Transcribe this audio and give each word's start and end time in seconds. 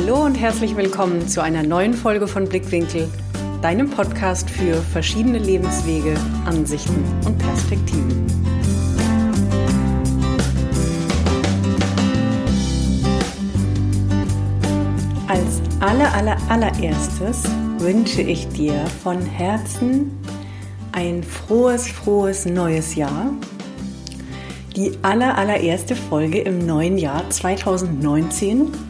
Hallo 0.00 0.24
und 0.24 0.36
herzlich 0.36 0.76
willkommen 0.76 1.26
zu 1.26 1.42
einer 1.42 1.64
neuen 1.64 1.92
Folge 1.92 2.28
von 2.28 2.48
Blickwinkel, 2.48 3.08
deinem 3.62 3.90
Podcast 3.90 4.48
für 4.48 4.74
verschiedene 4.74 5.38
Lebenswege, 5.38 6.14
Ansichten 6.44 7.04
und 7.26 7.36
Perspektiven. 7.38 8.24
Als 15.26 15.60
aller, 15.80 16.14
aller, 16.14 16.36
allererstes 16.48 17.42
wünsche 17.78 18.22
ich 18.22 18.46
dir 18.50 18.86
von 19.02 19.20
Herzen 19.20 20.16
ein 20.92 21.24
frohes, 21.24 21.88
frohes 21.88 22.46
neues 22.46 22.94
Jahr. 22.94 23.32
Die 24.76 24.92
aller, 25.02 25.36
allererste 25.36 25.96
Folge 25.96 26.38
im 26.38 26.64
neuen 26.64 26.98
Jahr 26.98 27.28
2019 27.28 28.87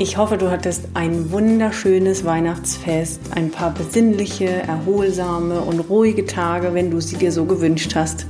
ich 0.00 0.16
hoffe, 0.16 0.38
du 0.38 0.50
hattest 0.50 0.88
ein 0.94 1.30
wunderschönes 1.30 2.24
Weihnachtsfest, 2.24 3.20
ein 3.34 3.50
paar 3.50 3.74
besinnliche, 3.74 4.46
erholsame 4.46 5.60
und 5.60 5.78
ruhige 5.90 6.24
Tage, 6.24 6.72
wenn 6.72 6.90
du 6.90 7.02
sie 7.02 7.16
dir 7.16 7.30
so 7.30 7.44
gewünscht 7.44 7.94
hast. 7.94 8.24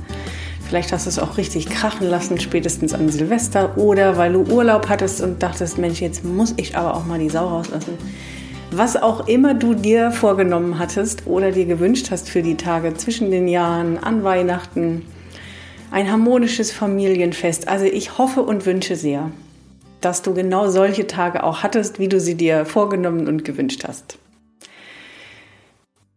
Vielleicht 0.67 0.91
hast 0.91 1.05
du 1.05 1.09
es 1.09 1.17
auch 1.17 1.37
richtig 1.37 1.69
krachen 1.69 2.09
lassen, 2.09 2.41
spätestens 2.41 2.93
an 2.93 3.07
Silvester 3.07 3.77
oder 3.77 4.17
weil 4.17 4.33
du 4.33 4.41
Urlaub 4.53 4.89
hattest 4.89 5.21
und 5.21 5.41
dachtest, 5.41 5.77
Mensch, 5.77 6.01
jetzt 6.01 6.25
muss 6.25 6.53
ich 6.57 6.75
aber 6.75 6.93
auch 6.93 7.05
mal 7.05 7.19
die 7.19 7.29
Sau 7.29 7.47
rauslassen. 7.47 7.97
Was 8.71 9.01
auch 9.01 9.29
immer 9.29 9.53
du 9.53 9.73
dir 9.73 10.11
vorgenommen 10.11 10.77
hattest 10.77 11.25
oder 11.25 11.53
dir 11.53 11.65
gewünscht 11.65 12.11
hast 12.11 12.29
für 12.29 12.41
die 12.41 12.57
Tage 12.57 12.95
zwischen 12.95 13.31
den 13.31 13.47
Jahren, 13.47 13.97
an 13.97 14.25
Weihnachten, 14.25 15.05
ein 15.89 16.11
harmonisches 16.11 16.73
Familienfest. 16.73 17.69
Also 17.69 17.85
ich 17.85 18.17
hoffe 18.17 18.41
und 18.41 18.65
wünsche 18.65 18.97
sehr, 18.97 19.31
dass 20.01 20.21
du 20.21 20.33
genau 20.33 20.69
solche 20.69 21.07
Tage 21.07 21.43
auch 21.43 21.63
hattest, 21.63 21.99
wie 21.99 22.09
du 22.09 22.19
sie 22.19 22.35
dir 22.35 22.65
vorgenommen 22.65 23.27
und 23.27 23.45
gewünscht 23.45 23.83
hast. 23.87 24.17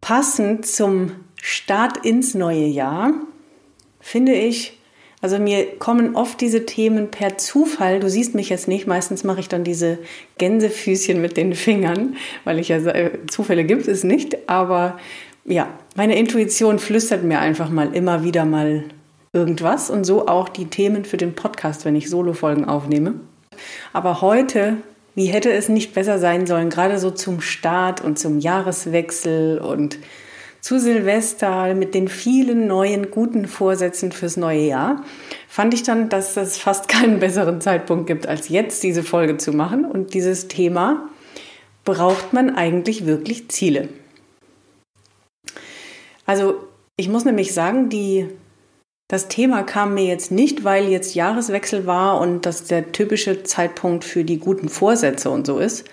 Passend 0.00 0.66
zum 0.66 1.12
Start 1.40 2.05
ins 2.05 2.34
neue 2.34 2.66
Jahr 2.66 3.12
finde 4.00 4.32
ich, 4.34 4.78
also 5.22 5.38
mir 5.38 5.78
kommen 5.78 6.16
oft 6.16 6.40
diese 6.42 6.66
Themen 6.66 7.10
per 7.10 7.38
Zufall. 7.38 7.98
Du 7.98 8.10
siehst 8.10 8.34
mich 8.34 8.50
jetzt 8.50 8.68
nicht. 8.68 8.86
Meistens 8.86 9.24
mache 9.24 9.40
ich 9.40 9.48
dann 9.48 9.64
diese 9.64 9.98
Gänsefüßchen 10.36 11.18
mit 11.18 11.38
den 11.38 11.55
Fingern, 11.55 12.16
weil 12.44 12.58
ich 12.58 12.68
ja 12.68 12.78
Zufälle 13.30 13.64
gibt 13.64 13.88
es 13.88 14.05
nicht. 14.05 14.50
Aber 14.50 14.98
ja, 15.46 15.68
meine 15.96 16.18
Intuition 16.18 16.78
flüstert 16.78 17.24
mir 17.24 17.38
einfach 17.38 17.70
mal 17.70 17.94
immer 17.94 18.22
wieder 18.22 18.44
mal 18.44 18.84
irgendwas 19.32 19.88
und 19.88 20.05
so 20.05 20.28
auch 20.28 20.50
die 20.50 20.66
Themen 20.66 21.06
für 21.06 21.16
den 21.16 21.34
Podcast, 21.34 21.86
wenn 21.86 21.96
ich 21.96 22.10
Solo-Folgen 22.10 22.66
aufnehme. 22.66 23.14
Aber 23.92 24.20
heute, 24.20 24.77
wie 25.14 25.27
hätte 25.27 25.52
es 25.52 25.69
nicht 25.69 25.94
besser 25.94 26.19
sein 26.19 26.47
sollen, 26.47 26.70
gerade 26.70 26.98
so 26.98 27.10
zum 27.10 27.41
Start 27.41 28.00
und 28.00 28.19
zum 28.19 28.38
Jahreswechsel 28.38 29.58
und 29.58 29.98
zu 30.61 30.80
Silvester 30.80 31.74
mit 31.74 31.94
den 31.94 32.08
vielen 32.08 32.66
neuen 32.66 33.11
guten 33.11 33.46
Vorsätzen 33.46 34.12
fürs 34.12 34.38
neue 34.38 34.66
Jahr, 34.66 35.05
fand 35.46 35.74
ich 35.74 35.83
dann, 35.83 36.08
dass 36.08 36.36
es 36.36 36.56
fast 36.56 36.88
keinen 36.88 37.20
besseren 37.20 37.61
Zeitpunkt 37.61 38.06
gibt, 38.06 38.27
als 38.27 38.48
jetzt 38.48 38.83
diese 38.83 39.02
Folge 39.02 39.36
zu 39.36 39.52
machen. 39.52 39.84
Und 39.84 40.14
dieses 40.14 40.48
Thema, 40.48 41.08
braucht 41.84 42.33
man 42.33 42.56
eigentlich 42.56 43.06
wirklich 43.06 43.48
Ziele? 43.50 43.89
Also 46.27 46.55
ich 46.96 47.08
muss 47.08 47.24
nämlich 47.24 47.52
sagen, 47.52 47.89
die 47.89 48.28
das 49.08 49.28
Thema 49.28 49.62
kam 49.62 49.94
mir 49.94 50.05
jetzt 50.05 50.30
nicht, 50.30 50.64
weil 50.64 50.88
jetzt 50.88 51.14
Jahreswechsel 51.14 51.86
war 51.86 52.20
und 52.20 52.47
das 52.47 52.64
der 52.64 52.92
typische 52.92 53.42
Zeitpunkt 53.42 54.05
für 54.05 54.24
die 54.24 54.39
guten 54.39 54.68
Vorsätze 54.68 55.30
und 55.30 55.46
so 55.46 55.58
ist, 55.58 55.84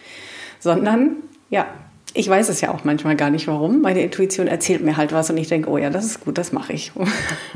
sondern 0.59 1.17
ja, 1.49 1.67
ich 2.13 2.27
weiß 2.27 2.49
es 2.49 2.61
ja 2.61 2.73
auch 2.73 2.83
manchmal 2.83 3.15
gar 3.15 3.29
nicht 3.29 3.47
warum. 3.47 3.81
Meine 3.81 4.01
Intuition 4.01 4.47
erzählt 4.47 4.83
mir 4.83 4.97
halt 4.97 5.11
was 5.11 5.29
und 5.29 5.37
ich 5.37 5.47
denke, 5.47 5.69
oh 5.69 5.77
ja, 5.77 5.89
das 5.89 6.05
ist 6.05 6.23
gut, 6.23 6.37
das 6.37 6.51
mache 6.51 6.73
ich. 6.73 6.91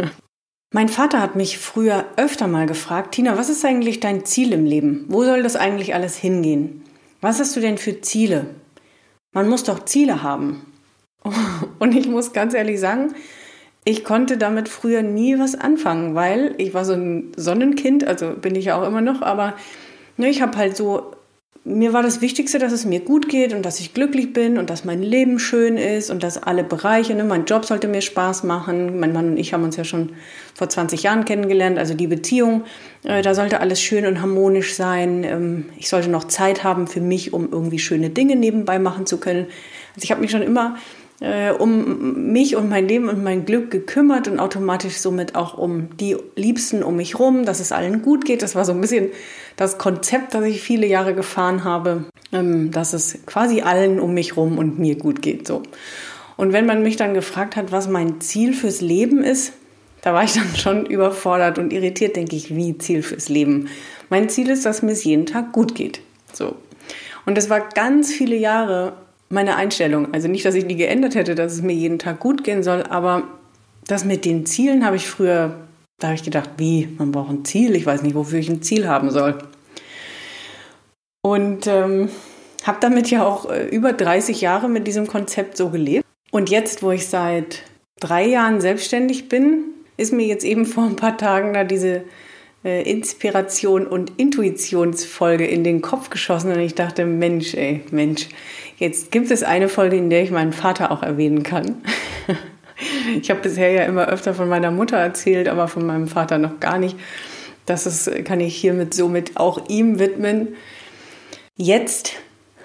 mein 0.74 0.90
Vater 0.90 1.22
hat 1.22 1.36
mich 1.36 1.58
früher 1.58 2.06
öfter 2.18 2.48
mal 2.48 2.66
gefragt, 2.66 3.16
Tina, 3.16 3.38
was 3.38 3.50
ist 3.50 3.64
eigentlich 3.64 4.00
dein 4.00 4.26
Ziel 4.26 4.54
im 4.54 4.66
Leben? 4.66 5.06
Wo 5.08 5.24
soll 5.24 5.44
das 5.44 5.56
eigentlich 5.56 5.94
alles 5.94 6.18
hingehen? 6.18 6.84
Was 7.22 7.40
hast 7.40 7.56
du 7.56 7.60
denn 7.60 7.78
für 7.78 8.02
Ziele? 8.02 8.48
Man 9.34 9.48
muss 9.50 9.64
doch 9.64 9.86
Ziele 9.86 10.22
haben. 10.22 10.66
Und 11.80 11.96
ich 11.96 12.08
muss 12.08 12.34
ganz 12.34 12.54
ehrlich 12.54 12.80
sagen, 12.80 13.14
ich 13.86 14.04
konnte 14.04 14.38
damit 14.38 14.68
früher 14.68 15.04
nie 15.04 15.38
was 15.38 15.56
anfangen, 15.56 16.16
weil 16.16 16.56
ich 16.58 16.74
war 16.74 16.84
so 16.84 16.94
ein 16.94 17.32
Sonnenkind, 17.38 18.06
also 18.06 18.32
bin 18.32 18.56
ich 18.56 18.66
ja 18.66 18.82
auch 18.82 18.88
immer 18.88 19.02
noch, 19.02 19.22
aber 19.22 19.54
ne, 20.18 20.28
ich 20.28 20.42
habe 20.42 20.58
halt 20.58 20.76
so, 20.76 21.12
mir 21.64 21.94
war 21.94 22.02
das 22.02 22.20
Wichtigste, 22.20 22.58
dass 22.58 22.72
es 22.72 22.86
mir 22.86 23.00
gut 23.00 23.30
geht 23.30 23.54
und 23.54 23.64
dass 23.64 23.80
ich 23.80 23.94
glücklich 23.94 24.34
bin 24.34 24.58
und 24.58 24.72
dass 24.72 24.86
mein 24.86 25.04
Leben 25.04 25.38
schön 25.38 25.78
ist 25.78 26.10
und 26.10 26.24
dass 26.24 26.42
alle 26.42 26.64
Bereiche, 26.64 27.14
ne, 27.14 27.24
mein 27.24 27.46
Job 27.46 27.66
sollte 27.66 27.88
mir 27.88 28.02
Spaß 28.02 28.44
machen. 28.44 29.00
Mein 29.00 29.14
Mann 29.14 29.30
und 29.30 29.38
ich 29.38 29.54
haben 29.54 29.64
uns 29.64 29.76
ja 29.76 29.84
schon 29.84 30.14
vor 30.56 30.68
20 30.68 31.04
Jahren 31.04 31.24
kennengelernt, 31.26 31.78
also 31.78 31.94
die 31.94 32.08
Beziehung, 32.08 32.64
äh, 33.04 33.22
da 33.22 33.36
sollte 33.36 33.62
alles 33.62 33.82
schön 33.82 34.08
und 34.08 34.20
harmonisch 34.20 34.74
sein. 34.74 35.24
Ähm, 35.24 35.66
ich 35.78 35.90
sollte 35.90 36.10
noch 36.10 36.24
Zeit 36.24 36.64
haben 36.64 36.88
für 36.88 37.02
mich, 37.02 37.34
um 37.34 37.52
irgendwie 37.52 37.80
schöne 37.80 38.10
Dinge 38.10 38.36
nebenbei 38.36 38.80
machen 38.80 39.06
zu 39.06 39.20
können. 39.20 39.46
Also 39.96 40.04
ich 40.04 40.12
habe 40.12 40.22
mich 40.22 40.32
schon 40.32 40.42
immer 40.42 40.78
äh, 41.22 41.52
um 41.52 42.32
mich 42.32 42.56
und 42.56 42.70
mein 42.70 42.88
Leben 42.88 43.10
und 43.10 43.24
mein 43.24 43.46
Glück 43.46 43.72
gekümmert 43.72 44.28
und 44.28 44.40
automatisch 44.40 44.98
somit 44.98 45.36
auch 45.36 45.58
um 45.58 45.96
die 45.98 46.18
Liebsten 46.36 46.84
um 46.84 46.98
mich 46.98 47.20
rum, 47.20 47.46
dass 47.46 47.60
es 47.60 47.72
allen 47.72 48.02
gut 48.02 48.26
geht. 48.26 48.42
Das 48.42 48.56
war 48.56 48.66
so 48.66 48.74
ein 48.74 48.82
bisschen 48.82 49.10
das 49.56 49.78
Konzept, 49.78 50.34
das 50.34 50.44
ich 50.46 50.62
viele 50.62 50.88
Jahre 50.88 51.14
gefahren 51.14 51.64
habe, 51.64 52.06
ähm, 52.34 52.72
dass 52.72 52.94
es 52.94 53.26
quasi 53.26 53.62
allen 53.62 54.00
um 54.00 54.14
mich 54.14 54.36
rum 54.36 54.58
und 54.58 54.78
mir 54.78 54.98
gut 54.98 55.22
geht. 55.22 55.48
So. 55.48 55.64
Und 56.38 56.52
wenn 56.52 56.66
man 56.66 56.84
mich 56.84 56.98
dann 56.98 57.14
gefragt 57.14 57.56
hat, 57.56 57.72
was 57.72 57.88
mein 57.88 58.20
Ziel 58.20 58.54
fürs 58.54 58.82
Leben 58.82 59.24
ist, 59.24 59.54
da 60.02 60.14
war 60.14 60.24
ich 60.24 60.34
dann 60.34 60.56
schon 60.56 60.86
überfordert 60.86 61.58
und 61.58 61.72
irritiert, 61.72 62.16
denke 62.16 62.36
ich, 62.36 62.54
wie 62.56 62.78
Ziel 62.78 63.04
fürs 63.04 63.30
Leben. 63.30 63.70
Mein 64.10 64.30
Ziel 64.30 64.50
ist, 64.50 64.66
dass 64.66 64.82
mir 64.82 64.92
es 64.92 65.04
jeden 65.04 65.26
Tag 65.26 65.54
gut 65.54 65.76
geht. 65.76 66.02
So. 66.34 66.56
Und 67.26 67.38
das 67.38 67.50
war 67.50 67.62
ganz 67.70 68.12
viele 68.12 68.36
Jahre 68.36 68.94
meine 69.30 69.56
Einstellung. 69.56 70.14
Also 70.14 70.28
nicht, 70.28 70.46
dass 70.46 70.56
ich 70.56 70.68
die 70.68 70.76
geändert 70.76 71.16
hätte, 71.16 71.36
dass 71.36 71.54
es 71.54 71.62
mir 71.62 71.74
jeden 71.74 72.00
Tag 72.00 72.20
gut 72.20 72.44
gehen 72.44 72.64
soll, 72.64 72.84
aber 72.84 73.24
das 73.88 74.06
mit 74.06 74.26
den 74.26 74.46
Zielen 74.46 74.86
habe 74.86 74.96
ich 74.96 75.08
früher, 75.08 75.56
da 76.00 76.08
habe 76.08 76.16
ich 76.16 76.24
gedacht, 76.24 76.52
wie, 76.58 76.88
man 76.98 77.12
braucht 77.12 77.30
ein 77.30 77.46
Ziel, 77.46 77.76
ich 77.76 77.86
weiß 77.86 78.02
nicht, 78.04 78.16
wofür 78.16 78.40
ich 78.40 78.50
ein 78.50 78.62
Ziel 78.62 78.88
haben 78.88 79.12
soll. 79.12 79.38
Und 81.22 81.68
ähm, 81.68 82.10
habe 82.64 82.78
damit 82.82 83.10
ja 83.10 83.26
auch 83.26 83.50
äh, 83.50 83.68
über 83.68 83.94
30 83.94 84.42
Jahre 84.42 84.70
mit 84.70 84.88
diesem 84.88 85.08
Konzept 85.08 85.58
so 85.58 85.70
gelebt. 85.70 86.06
Und 86.32 86.50
jetzt, 86.50 86.84
wo 86.84 86.92
ich 86.92 87.08
seit 87.08 87.64
drei 88.00 88.26
Jahren 88.26 88.62
selbstständig 88.62 89.30
bin, 89.30 89.64
ist 89.98 90.14
mir 90.14 90.26
jetzt 90.26 90.44
eben 90.44 90.66
vor 90.66 90.84
ein 90.86 90.96
paar 90.96 91.18
Tagen 91.18 91.54
da 91.54 91.64
diese 91.64 92.04
äh, 92.64 92.90
Inspiration 92.90 93.86
und 93.86 94.14
Intuitionsfolge 94.18 95.46
in 95.46 95.64
den 95.64 95.82
Kopf 95.82 96.10
geschossen 96.10 96.52
und 96.52 96.60
ich 96.60 96.76
dachte, 96.76 97.06
Mensch, 97.06 97.54
ey, 97.54 97.82
Mensch, 97.92 98.28
Jetzt 98.78 99.12
gibt 99.12 99.32
es 99.32 99.44
eine 99.44 99.70
Folge, 99.70 99.96
in 99.96 100.10
der 100.10 100.24
ich 100.24 100.32
meinen 100.32 100.54
Vater 100.54 100.92
auch 100.92 101.04
erwähnen 101.04 101.44
kann. 101.44 101.82
Ich 103.22 103.30
habe 103.30 103.40
bisher 103.40 103.72
ja 103.72 103.84
immer 103.84 104.10
öfter 104.10 104.34
von 104.34 104.50
meiner 104.50 104.70
Mutter 104.70 104.98
erzählt, 104.98 105.48
aber 105.48 105.70
von 105.70 105.86
meinem 105.86 106.10
Vater 106.10 106.38
noch 106.38 106.60
gar 106.60 106.78
nicht. 106.78 106.98
Das 107.66 107.86
ist, 107.86 108.26
kann 108.26 108.42
ich 108.42 108.56
hiermit 108.56 108.94
somit 108.94 109.38
auch 109.38 109.70
ihm 109.70 109.98
widmen. 109.98 110.50
Jetzt 111.56 112.14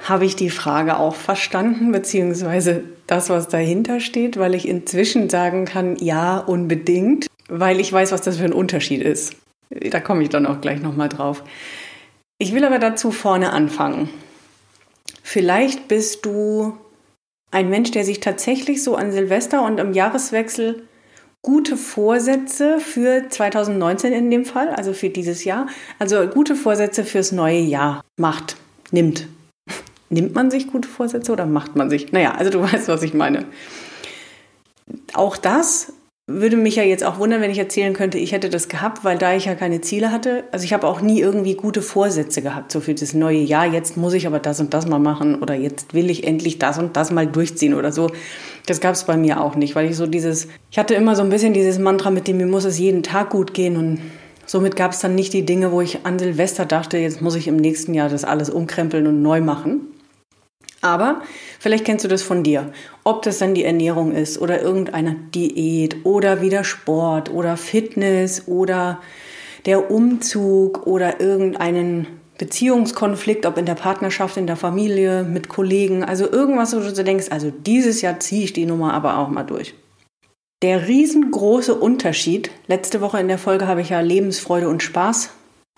habe 0.02 0.24
ich 0.24 0.34
die 0.34 0.50
Frage 0.50 0.98
auch 0.98 1.14
verstanden, 1.14 1.92
beziehungsweise 1.92 2.82
das, 3.06 3.30
was 3.30 3.48
dahinter 3.48 4.00
steht, 4.00 4.36
weil 4.36 4.54
ich 4.54 4.66
inzwischen 4.66 5.30
sagen 5.30 5.64
kann, 5.64 5.96
ja, 5.96 6.38
unbedingt, 6.38 7.26
weil 7.48 7.80
ich 7.80 7.92
weiß, 7.92 8.12
was 8.12 8.22
das 8.22 8.38
für 8.38 8.44
ein 8.44 8.52
Unterschied 8.52 9.02
ist. 9.02 9.36
Da 9.70 10.00
komme 10.00 10.22
ich 10.22 10.28
dann 10.28 10.46
auch 10.46 10.60
gleich 10.60 10.82
nochmal 10.82 11.08
drauf. 11.08 11.44
Ich 12.38 12.54
will 12.54 12.64
aber 12.64 12.78
dazu 12.78 13.12
vorne 13.12 13.52
anfangen. 13.52 14.08
Vielleicht 15.22 15.88
bist 15.88 16.24
du 16.26 16.76
ein 17.50 17.68
Mensch, 17.68 17.90
der 17.90 18.04
sich 18.04 18.20
tatsächlich 18.20 18.82
so 18.82 18.96
an 18.96 19.12
Silvester 19.12 19.64
und 19.64 19.80
am 19.80 19.92
Jahreswechsel 19.92 20.86
gute 21.42 21.76
Vorsätze 21.76 22.80
für 22.80 23.28
2019 23.28 24.12
in 24.12 24.30
dem 24.30 24.44
Fall, 24.44 24.68
also 24.68 24.92
für 24.92 25.08
dieses 25.08 25.44
Jahr, 25.44 25.66
also 25.98 26.26
gute 26.28 26.54
Vorsätze 26.54 27.04
fürs 27.04 27.32
neue 27.32 27.60
Jahr 27.60 28.04
macht, 28.16 28.56
nimmt. 28.90 29.26
Nimmt 30.10 30.34
man 30.34 30.50
sich 30.50 30.66
gute 30.66 30.88
Vorsätze 30.88 31.32
oder 31.32 31.46
macht 31.46 31.76
man 31.76 31.88
sich? 31.88 32.12
Naja, 32.12 32.32
also 32.32 32.50
du 32.50 32.60
weißt, 32.72 32.88
was 32.88 33.02
ich 33.02 33.14
meine. 33.14 33.46
Auch 35.14 35.36
das 35.36 35.92
würde 36.32 36.56
mich 36.56 36.76
ja 36.76 36.82
jetzt 36.82 37.04
auch 37.04 37.18
wundern, 37.18 37.40
wenn 37.40 37.50
ich 37.50 37.58
erzählen 37.58 37.92
könnte, 37.92 38.18
ich 38.18 38.32
hätte 38.32 38.48
das 38.48 38.68
gehabt, 38.68 39.04
weil 39.04 39.18
da 39.18 39.34
ich 39.34 39.46
ja 39.46 39.54
keine 39.54 39.80
Ziele 39.80 40.12
hatte. 40.12 40.44
Also 40.52 40.64
ich 40.64 40.72
habe 40.72 40.86
auch 40.86 41.00
nie 41.00 41.20
irgendwie 41.20 41.54
gute 41.54 41.82
Vorsätze 41.82 42.42
gehabt, 42.42 42.72
so 42.72 42.80
für 42.80 42.94
das 42.94 43.14
neue 43.14 43.40
Jahr. 43.40 43.66
Jetzt 43.66 43.96
muss 43.96 44.14
ich 44.14 44.26
aber 44.26 44.38
das 44.38 44.60
und 44.60 44.72
das 44.72 44.86
mal 44.86 44.98
machen 44.98 45.42
oder 45.42 45.54
jetzt 45.54 45.92
will 45.94 46.08
ich 46.10 46.26
endlich 46.26 46.58
das 46.58 46.78
und 46.78 46.96
das 46.96 47.10
mal 47.10 47.26
durchziehen 47.26 47.74
oder 47.74 47.92
so. 47.92 48.10
Das 48.66 48.80
gab 48.80 48.94
es 48.94 49.04
bei 49.04 49.16
mir 49.16 49.42
auch 49.42 49.56
nicht, 49.56 49.74
weil 49.74 49.90
ich 49.90 49.96
so 49.96 50.06
dieses, 50.06 50.48
ich 50.70 50.78
hatte 50.78 50.94
immer 50.94 51.16
so 51.16 51.22
ein 51.22 51.30
bisschen 51.30 51.52
dieses 51.52 51.78
Mantra 51.78 52.10
mit 52.10 52.28
dem, 52.28 52.38
mir 52.38 52.46
muss 52.46 52.64
es 52.64 52.78
jeden 52.78 53.02
Tag 53.02 53.30
gut 53.30 53.54
gehen 53.54 53.76
und 53.76 53.98
Somit 54.46 54.74
gab 54.74 54.90
es 54.90 54.98
dann 54.98 55.14
nicht 55.14 55.32
die 55.32 55.46
Dinge, 55.46 55.70
wo 55.70 55.80
ich 55.80 56.04
an 56.04 56.18
Silvester 56.18 56.66
dachte, 56.66 56.98
jetzt 56.98 57.22
muss 57.22 57.36
ich 57.36 57.46
im 57.46 57.56
nächsten 57.56 57.94
Jahr 57.94 58.08
das 58.08 58.24
alles 58.24 58.50
umkrempeln 58.50 59.06
und 59.06 59.22
neu 59.22 59.40
machen. 59.40 59.89
Aber 60.82 61.22
vielleicht 61.58 61.84
kennst 61.84 62.04
du 62.04 62.08
das 62.08 62.22
von 62.22 62.42
dir. 62.42 62.72
Ob 63.04 63.22
das 63.22 63.38
dann 63.38 63.54
die 63.54 63.64
Ernährung 63.64 64.12
ist 64.12 64.40
oder 64.40 64.62
irgendeine 64.62 65.16
Diät 65.34 66.04
oder 66.04 66.40
wieder 66.40 66.64
Sport 66.64 67.30
oder 67.30 67.56
Fitness 67.56 68.48
oder 68.48 69.00
der 69.66 69.90
Umzug 69.90 70.86
oder 70.86 71.20
irgendeinen 71.20 72.06
Beziehungskonflikt, 72.38 73.44
ob 73.44 73.58
in 73.58 73.66
der 73.66 73.74
Partnerschaft, 73.74 74.38
in 74.38 74.46
der 74.46 74.56
Familie, 74.56 75.24
mit 75.24 75.50
Kollegen, 75.50 76.02
also 76.02 76.30
irgendwas, 76.30 76.74
wo 76.74 76.80
du 76.80 77.04
denkst, 77.04 77.26
also 77.28 77.50
dieses 77.50 78.00
Jahr 78.00 78.18
ziehe 78.18 78.44
ich 78.44 78.54
die 78.54 78.64
Nummer 78.64 78.94
aber 78.94 79.18
auch 79.18 79.28
mal 79.28 79.42
durch. 79.42 79.74
Der 80.62 80.88
riesengroße 80.88 81.74
Unterschied, 81.74 82.50
letzte 82.66 83.02
Woche 83.02 83.20
in 83.20 83.28
der 83.28 83.38
Folge 83.38 83.66
habe 83.66 83.82
ich 83.82 83.90
ja 83.90 84.00
Lebensfreude 84.00 84.70
und 84.70 84.82
Spaß 84.82 85.30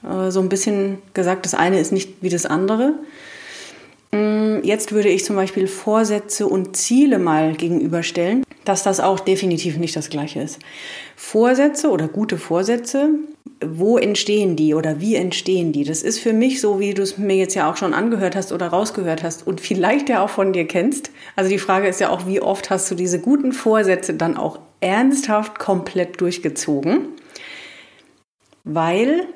äh, 0.05 0.31
so 0.31 0.41
ein 0.41 0.49
bisschen 0.49 0.99
gesagt, 1.15 1.45
das 1.47 1.55
eine 1.55 1.81
ist 1.81 1.91
nicht 1.91 2.23
wie 2.23 2.29
das 2.29 2.47
andere. 2.47 2.95
Mm, 4.15 4.59
jetzt 4.63 4.93
würde 4.93 5.09
ich 5.09 5.25
zum 5.25 5.37
Beispiel 5.37 5.67
Vorsätze 5.67 6.47
und 6.47 6.77
Ziele 6.77 7.19
mal 7.19 7.55
gegenüberstellen, 7.55 8.45
dass 8.65 8.83
das 8.83 9.01
auch 9.01 9.21
definitiv 9.21 9.79
nicht 9.79 9.97
das 9.97 10.11
gleiche 10.11 10.41
ist. 10.41 10.59
Vorsätze 11.17 11.91
oder 11.91 12.09
gute 12.09 12.37
Vorsätze, 12.37 13.11
wo 13.65 13.97
entstehen 13.97 14.57
die 14.57 14.75
oder 14.75 15.01
wie 15.01 15.15
entstehen 15.15 15.73
die? 15.73 15.85
Das 15.85 16.03
ist 16.03 16.19
für 16.19 16.33
mich 16.33 16.61
so, 16.61 16.79
wie 16.79 16.95
du 16.95 17.03
es 17.03 17.17
mir 17.17 17.37
jetzt 17.37 17.55
ja 17.55 17.71
auch 17.71 17.77
schon 17.77 17.95
angehört 17.95 18.37
hast 18.37 18.53
oder 18.53 18.69
rausgehört 18.69 19.23
hast 19.23 19.47
und 19.47 19.61
vielleicht 19.61 20.09
ja 20.09 20.23
auch 20.23 20.31
von 20.31 20.53
dir 20.53 20.67
kennst. 20.67 21.11
Also 21.37 21.49
die 21.51 21.59
Frage 21.59 21.89
ist 21.89 22.01
ja 22.01 22.11
auch, 22.11 22.27
wie 22.27 22.41
oft 22.41 22.71
hast 22.71 22.91
du 22.91 22.95
diese 22.95 23.19
guten 23.19 23.53
Vorsätze 23.53 24.15
dann 24.15 24.37
auch 24.37 24.59
ernsthaft 24.81 25.59
komplett 25.59 26.21
durchgezogen? 26.21 27.09
Weil 28.65 29.27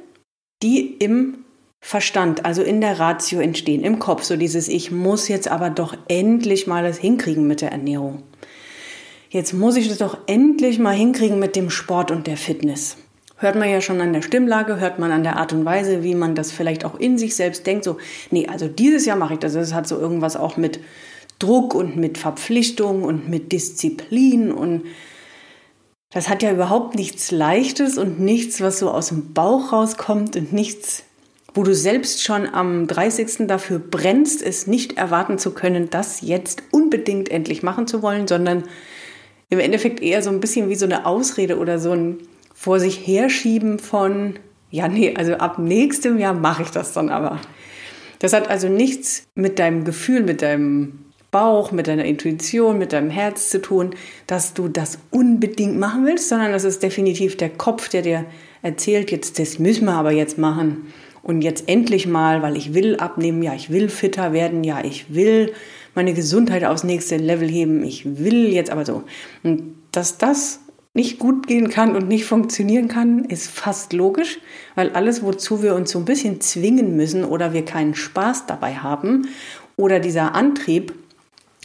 die 0.62 0.96
im 0.98 1.45
Verstand, 1.80 2.44
also 2.44 2.62
in 2.62 2.80
der 2.80 2.98
Ratio 2.98 3.40
entstehen, 3.40 3.84
im 3.84 3.98
Kopf, 3.98 4.24
so 4.24 4.36
dieses 4.36 4.68
Ich 4.68 4.90
muss 4.90 5.28
jetzt 5.28 5.48
aber 5.48 5.70
doch 5.70 5.96
endlich 6.08 6.66
mal 6.66 6.82
das 6.82 6.98
hinkriegen 6.98 7.46
mit 7.46 7.60
der 7.60 7.72
Ernährung. 7.72 8.22
Jetzt 9.28 9.52
muss 9.52 9.76
ich 9.76 9.88
das 9.88 9.98
doch 9.98 10.18
endlich 10.26 10.78
mal 10.78 10.94
hinkriegen 10.94 11.38
mit 11.38 11.56
dem 11.56 11.70
Sport 11.70 12.10
und 12.10 12.26
der 12.26 12.36
Fitness. 12.36 12.96
Hört 13.38 13.56
man 13.56 13.68
ja 13.68 13.80
schon 13.82 14.00
an 14.00 14.14
der 14.14 14.22
Stimmlage, 14.22 14.80
hört 14.80 14.98
man 14.98 15.12
an 15.12 15.22
der 15.22 15.36
Art 15.36 15.52
und 15.52 15.64
Weise, 15.64 16.02
wie 16.02 16.14
man 16.14 16.34
das 16.34 16.52
vielleicht 16.52 16.84
auch 16.86 16.98
in 16.98 17.18
sich 17.18 17.36
selbst 17.36 17.66
denkt, 17.66 17.84
so, 17.84 17.98
nee, 18.30 18.46
also 18.46 18.66
dieses 18.66 19.04
Jahr 19.04 19.16
mache 19.16 19.34
ich 19.34 19.40
das. 19.40 19.52
Das 19.52 19.74
hat 19.74 19.86
so 19.86 19.98
irgendwas 19.98 20.36
auch 20.36 20.56
mit 20.56 20.80
Druck 21.38 21.74
und 21.74 21.96
mit 21.96 22.16
Verpflichtung 22.16 23.02
und 23.02 23.28
mit 23.28 23.52
Disziplin 23.52 24.50
und 24.50 24.84
das 26.10 26.30
hat 26.30 26.42
ja 26.42 26.50
überhaupt 26.50 26.94
nichts 26.94 27.30
Leichtes 27.30 27.98
und 27.98 28.20
nichts, 28.20 28.62
was 28.62 28.78
so 28.78 28.90
aus 28.90 29.08
dem 29.08 29.34
Bauch 29.34 29.72
rauskommt 29.72 30.34
und 30.36 30.52
nichts 30.52 31.02
wo 31.56 31.62
du 31.62 31.74
selbst 31.74 32.22
schon 32.22 32.46
am 32.46 32.86
30. 32.86 33.46
dafür 33.46 33.78
brennst, 33.78 34.42
es 34.42 34.66
nicht 34.66 34.98
erwarten 34.98 35.38
zu 35.38 35.52
können, 35.52 35.88
das 35.88 36.20
jetzt 36.20 36.62
unbedingt 36.70 37.30
endlich 37.30 37.62
machen 37.62 37.86
zu 37.86 38.02
wollen, 38.02 38.28
sondern 38.28 38.64
im 39.48 39.58
Endeffekt 39.58 40.02
eher 40.02 40.22
so 40.22 40.28
ein 40.30 40.40
bisschen 40.40 40.68
wie 40.68 40.74
so 40.74 40.84
eine 40.84 41.06
Ausrede 41.06 41.58
oder 41.58 41.78
so 41.78 41.92
ein 41.92 42.18
vor 42.54 42.78
sich 42.78 43.06
herschieben 43.06 43.78
von, 43.78 44.38
ja, 44.70 44.88
nee, 44.88 45.14
also 45.16 45.34
ab 45.34 45.58
nächstem 45.58 46.18
Jahr 46.18 46.34
mache 46.34 46.62
ich 46.62 46.70
das 46.70 46.92
dann 46.92 47.08
aber. 47.08 47.40
Das 48.18 48.32
hat 48.32 48.48
also 48.48 48.68
nichts 48.68 49.24
mit 49.34 49.58
deinem 49.58 49.84
Gefühl, 49.84 50.22
mit 50.22 50.42
deinem 50.42 51.06
Bauch, 51.30 51.72
mit 51.72 51.86
deiner 51.86 52.04
Intuition, 52.04 52.78
mit 52.78 52.92
deinem 52.92 53.10
Herz 53.10 53.50
zu 53.50 53.60
tun, 53.60 53.94
dass 54.26 54.54
du 54.54 54.68
das 54.68 54.98
unbedingt 55.10 55.78
machen 55.78 56.04
willst, 56.04 56.28
sondern 56.28 56.52
das 56.52 56.64
ist 56.64 56.82
definitiv 56.82 57.36
der 57.36 57.50
Kopf, 57.50 57.88
der 57.88 58.02
dir 58.02 58.24
erzählt, 58.62 59.10
jetzt 59.10 59.38
das 59.38 59.58
müssen 59.58 59.86
wir 59.86 59.94
aber 59.94 60.12
jetzt 60.12 60.38
machen. 60.38 60.92
Und 61.26 61.42
jetzt 61.42 61.68
endlich 61.68 62.06
mal, 62.06 62.40
weil 62.42 62.56
ich 62.56 62.72
will 62.72 62.98
abnehmen, 62.98 63.42
ja, 63.42 63.52
ich 63.52 63.68
will 63.68 63.88
fitter 63.88 64.32
werden, 64.32 64.62
ja, 64.62 64.84
ich 64.84 65.12
will 65.12 65.52
meine 65.96 66.14
Gesundheit 66.14 66.64
aufs 66.64 66.84
nächste 66.84 67.16
Level 67.16 67.48
heben, 67.48 67.82
ich 67.82 68.20
will 68.20 68.52
jetzt 68.52 68.70
aber 68.70 68.86
so. 68.86 69.02
Und 69.42 69.74
dass 69.90 70.18
das 70.18 70.60
nicht 70.94 71.18
gut 71.18 71.48
gehen 71.48 71.68
kann 71.68 71.96
und 71.96 72.06
nicht 72.06 72.26
funktionieren 72.26 72.86
kann, 72.86 73.24
ist 73.24 73.50
fast 73.50 73.92
logisch, 73.92 74.38
weil 74.76 74.90
alles, 74.90 75.24
wozu 75.24 75.64
wir 75.64 75.74
uns 75.74 75.90
so 75.90 75.98
ein 75.98 76.04
bisschen 76.04 76.40
zwingen 76.40 76.96
müssen 76.96 77.24
oder 77.24 77.52
wir 77.52 77.64
keinen 77.64 77.96
Spaß 77.96 78.46
dabei 78.46 78.76
haben 78.76 79.26
oder 79.76 79.98
dieser 79.98 80.36
Antrieb, 80.36 80.94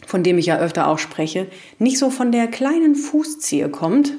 von 0.07 0.23
dem 0.23 0.39
ich 0.39 0.47
ja 0.47 0.57
öfter 0.57 0.87
auch 0.87 0.97
spreche, 0.97 1.45
nicht 1.77 1.99
so 1.99 2.09
von 2.09 2.31
der 2.31 2.47
kleinen 2.47 2.95
Fußzehe 2.95 3.69
kommt, 3.69 4.13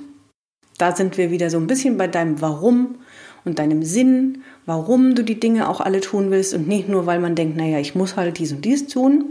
da 0.79 0.95
sind 0.95 1.19
wir 1.19 1.33
wieder 1.33 1.51
so 1.51 1.59
ein 1.59 1.67
bisschen 1.67 1.97
bei 1.97 2.07
deinem 2.07 2.41
Warum 2.41 2.95
und 3.45 3.59
deinem 3.59 3.83
Sinn, 3.83 4.43
warum 4.67 5.15
du 5.15 5.23
die 5.25 5.41
Dinge 5.41 5.69
auch 5.69 5.81
alle 5.81 6.01
tun 6.01 6.31
willst 6.31 6.55
und 6.55 6.69
nicht 6.69 6.89
nur, 6.89 7.07
weil 7.07 7.21
man 7.21 7.35
denkt, 7.35 7.57
naja, 7.57 7.79
ich 7.79 7.95
muss 7.95 8.17
halt 8.17 8.39
dies 8.39 8.53
und 8.53 8.65
dies 8.65 8.87
tun. 8.87 9.27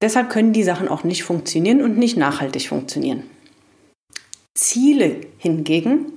Deshalb 0.00 0.30
können 0.30 0.52
die 0.52 0.64
Sachen 0.64 0.88
auch 0.88 1.04
nicht 1.04 1.22
funktionieren 1.22 1.82
und 1.82 1.98
nicht 1.98 2.16
nachhaltig 2.16 2.68
funktionieren. 2.68 3.22
Ziele 4.54 5.16
hingegen, 5.38 6.12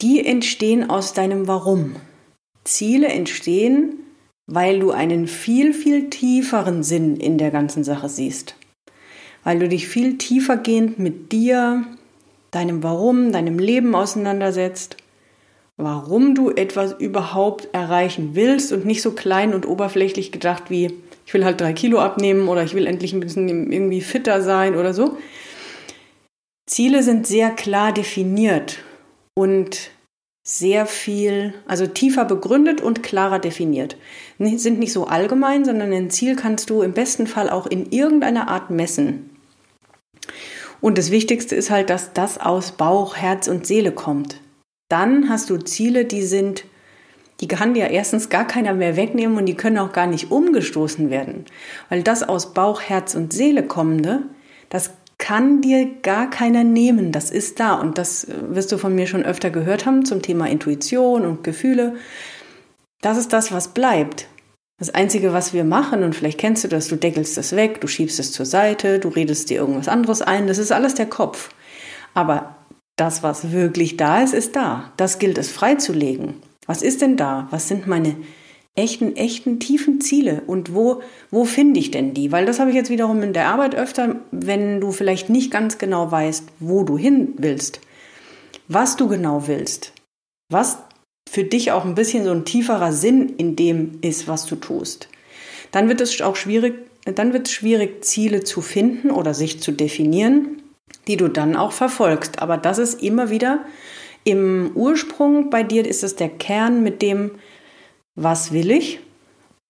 die 0.00 0.24
entstehen 0.24 0.90
aus 0.90 1.12
deinem 1.12 1.46
Warum. 1.46 1.96
Ziele 2.64 3.08
entstehen, 3.08 4.00
weil 4.46 4.80
du 4.80 4.90
einen 4.90 5.28
viel, 5.28 5.72
viel 5.72 6.10
tieferen 6.10 6.82
Sinn 6.82 7.16
in 7.16 7.38
der 7.38 7.50
ganzen 7.50 7.84
Sache 7.84 8.08
siehst. 8.08 8.56
Weil 9.44 9.58
du 9.58 9.68
dich 9.68 9.88
viel 9.88 10.18
tiefergehend 10.18 10.98
mit 10.98 11.32
dir, 11.32 11.84
deinem 12.50 12.82
Warum, 12.82 13.32
deinem 13.32 13.58
Leben 13.58 13.94
auseinandersetzt 13.94 14.96
warum 15.82 16.34
du 16.34 16.50
etwas 16.50 16.92
überhaupt 16.92 17.68
erreichen 17.72 18.30
willst 18.34 18.72
und 18.72 18.84
nicht 18.84 19.02
so 19.02 19.12
klein 19.12 19.54
und 19.54 19.66
oberflächlich 19.66 20.32
gedacht 20.32 20.64
wie, 20.68 20.92
ich 21.26 21.34
will 21.34 21.44
halt 21.44 21.60
drei 21.60 21.72
Kilo 21.72 21.98
abnehmen 21.98 22.48
oder 22.48 22.62
ich 22.62 22.74
will 22.74 22.86
endlich 22.86 23.12
ein 23.12 23.20
bisschen 23.20 23.48
irgendwie 23.48 24.00
fitter 24.00 24.42
sein 24.42 24.76
oder 24.76 24.94
so. 24.94 25.16
Ziele 26.66 27.02
sind 27.02 27.26
sehr 27.26 27.50
klar 27.50 27.92
definiert 27.92 28.78
und 29.34 29.90
sehr 30.44 30.86
viel, 30.86 31.54
also 31.66 31.86
tiefer 31.86 32.24
begründet 32.24 32.80
und 32.80 33.02
klarer 33.02 33.38
definiert. 33.38 33.96
Sind 34.38 34.78
nicht 34.78 34.92
so 34.92 35.06
allgemein, 35.06 35.64
sondern 35.64 35.92
ein 35.92 36.10
Ziel 36.10 36.34
kannst 36.36 36.70
du 36.70 36.82
im 36.82 36.92
besten 36.92 37.26
Fall 37.26 37.48
auch 37.50 37.66
in 37.66 37.90
irgendeiner 37.90 38.48
Art 38.48 38.70
messen. 38.70 39.30
Und 40.80 40.98
das 40.98 41.12
Wichtigste 41.12 41.54
ist 41.54 41.70
halt, 41.70 41.90
dass 41.90 42.12
das 42.12 42.38
aus 42.38 42.72
Bauch, 42.72 43.16
Herz 43.16 43.46
und 43.46 43.66
Seele 43.66 43.92
kommt 43.92 44.40
dann 44.92 45.28
hast 45.28 45.50
du 45.50 45.56
Ziele, 45.56 46.04
die 46.04 46.22
sind, 46.22 46.64
die 47.40 47.48
kann 47.48 47.74
dir 47.74 47.88
erstens 47.88 48.28
gar 48.28 48.46
keiner 48.46 48.74
mehr 48.74 48.96
wegnehmen 48.96 49.38
und 49.38 49.46
die 49.46 49.56
können 49.56 49.78
auch 49.78 49.92
gar 49.92 50.06
nicht 50.06 50.30
umgestoßen 50.30 51.10
werden. 51.10 51.46
Weil 51.88 52.02
das 52.02 52.22
aus 52.22 52.52
Bauch, 52.54 52.82
Herz 52.82 53.14
und 53.14 53.32
Seele 53.32 53.62
kommende, 53.62 54.22
das 54.68 54.90
kann 55.18 55.62
dir 55.62 55.88
gar 56.02 56.28
keiner 56.30 56.64
nehmen. 56.64 57.12
Das 57.12 57.30
ist 57.30 57.60
da. 57.60 57.74
Und 57.74 57.96
das 57.96 58.24
äh, 58.24 58.34
wirst 58.54 58.72
du 58.72 58.76
von 58.76 58.94
mir 58.94 59.06
schon 59.06 59.22
öfter 59.22 59.50
gehört 59.50 59.86
haben 59.86 60.04
zum 60.04 60.20
Thema 60.20 60.48
Intuition 60.48 61.24
und 61.24 61.44
Gefühle. 61.44 61.94
Das 63.00 63.16
ist 63.16 63.32
das, 63.32 63.52
was 63.52 63.68
bleibt. 63.68 64.26
Das 64.78 64.90
Einzige, 64.90 65.32
was 65.32 65.54
wir 65.54 65.64
machen, 65.64 66.02
und 66.02 66.16
vielleicht 66.16 66.38
kennst 66.38 66.64
du 66.64 66.68
das, 66.68 66.88
du 66.88 66.96
deckelst 66.96 67.38
es 67.38 67.54
weg, 67.54 67.80
du 67.80 67.86
schiebst 67.86 68.18
es 68.18 68.32
zur 68.32 68.46
Seite, 68.46 68.98
du 68.98 69.08
redest 69.08 69.48
dir 69.48 69.58
irgendwas 69.58 69.86
anderes 69.86 70.22
ein, 70.22 70.48
das 70.48 70.58
ist 70.58 70.72
alles 70.72 70.94
der 70.94 71.06
Kopf. 71.06 71.50
Aber 72.14 72.56
das, 72.96 73.22
was 73.22 73.52
wirklich 73.52 73.96
da 73.96 74.22
ist, 74.22 74.34
ist 74.34 74.56
da. 74.56 74.92
Das 74.96 75.18
gilt 75.18 75.38
es 75.38 75.50
freizulegen. 75.50 76.34
Was 76.66 76.82
ist 76.82 77.02
denn 77.02 77.16
da? 77.16 77.48
Was 77.50 77.68
sind 77.68 77.86
meine 77.86 78.16
echten, 78.74 79.16
echten 79.16 79.60
tiefen 79.60 80.00
Ziele 80.00 80.42
und 80.46 80.74
wo, 80.74 81.02
wo 81.30 81.44
finde 81.44 81.80
ich 81.80 81.90
denn 81.90 82.14
die? 82.14 82.32
Weil 82.32 82.46
das 82.46 82.58
habe 82.58 82.70
ich 82.70 82.76
jetzt 82.76 82.90
wiederum 82.90 83.22
in 83.22 83.32
der 83.32 83.48
Arbeit 83.48 83.74
öfter, 83.74 84.16
wenn 84.30 84.80
du 84.80 84.92
vielleicht 84.92 85.28
nicht 85.28 85.50
ganz 85.50 85.78
genau 85.78 86.10
weißt, 86.10 86.44
wo 86.60 86.84
du 86.84 86.96
hin 86.96 87.34
willst, 87.38 87.80
was 88.68 88.96
du 88.96 89.08
genau 89.08 89.46
willst, 89.46 89.92
was 90.50 90.78
für 91.28 91.44
dich 91.44 91.72
auch 91.72 91.84
ein 91.84 91.94
bisschen 91.94 92.24
so 92.24 92.30
ein 92.30 92.44
tieferer 92.44 92.92
Sinn 92.92 93.34
in 93.36 93.56
dem 93.56 93.98
ist, 94.02 94.28
was 94.28 94.46
du 94.46 94.56
tust, 94.56 95.08
dann 95.70 95.88
wird 95.88 96.00
es 96.00 96.20
auch 96.20 96.36
schwierig, 96.36 96.74
dann 97.04 97.32
wird 97.32 97.48
es 97.48 97.52
schwierig, 97.52 98.04
Ziele 98.04 98.44
zu 98.44 98.60
finden 98.60 99.10
oder 99.10 99.34
sich 99.34 99.60
zu 99.60 99.72
definieren 99.72 100.61
die 101.06 101.16
du 101.16 101.28
dann 101.28 101.56
auch 101.56 101.72
verfolgst. 101.72 102.40
Aber 102.40 102.56
das 102.56 102.78
ist 102.78 103.02
immer 103.02 103.30
wieder 103.30 103.64
im 104.24 104.70
Ursprung 104.74 105.50
bei 105.50 105.62
dir 105.62 105.86
ist 105.86 106.04
es 106.04 106.16
der 106.16 106.28
Kern 106.28 106.82
mit 106.82 107.02
dem, 107.02 107.32
was 108.14 108.52
will 108.52 108.70
ich 108.70 109.00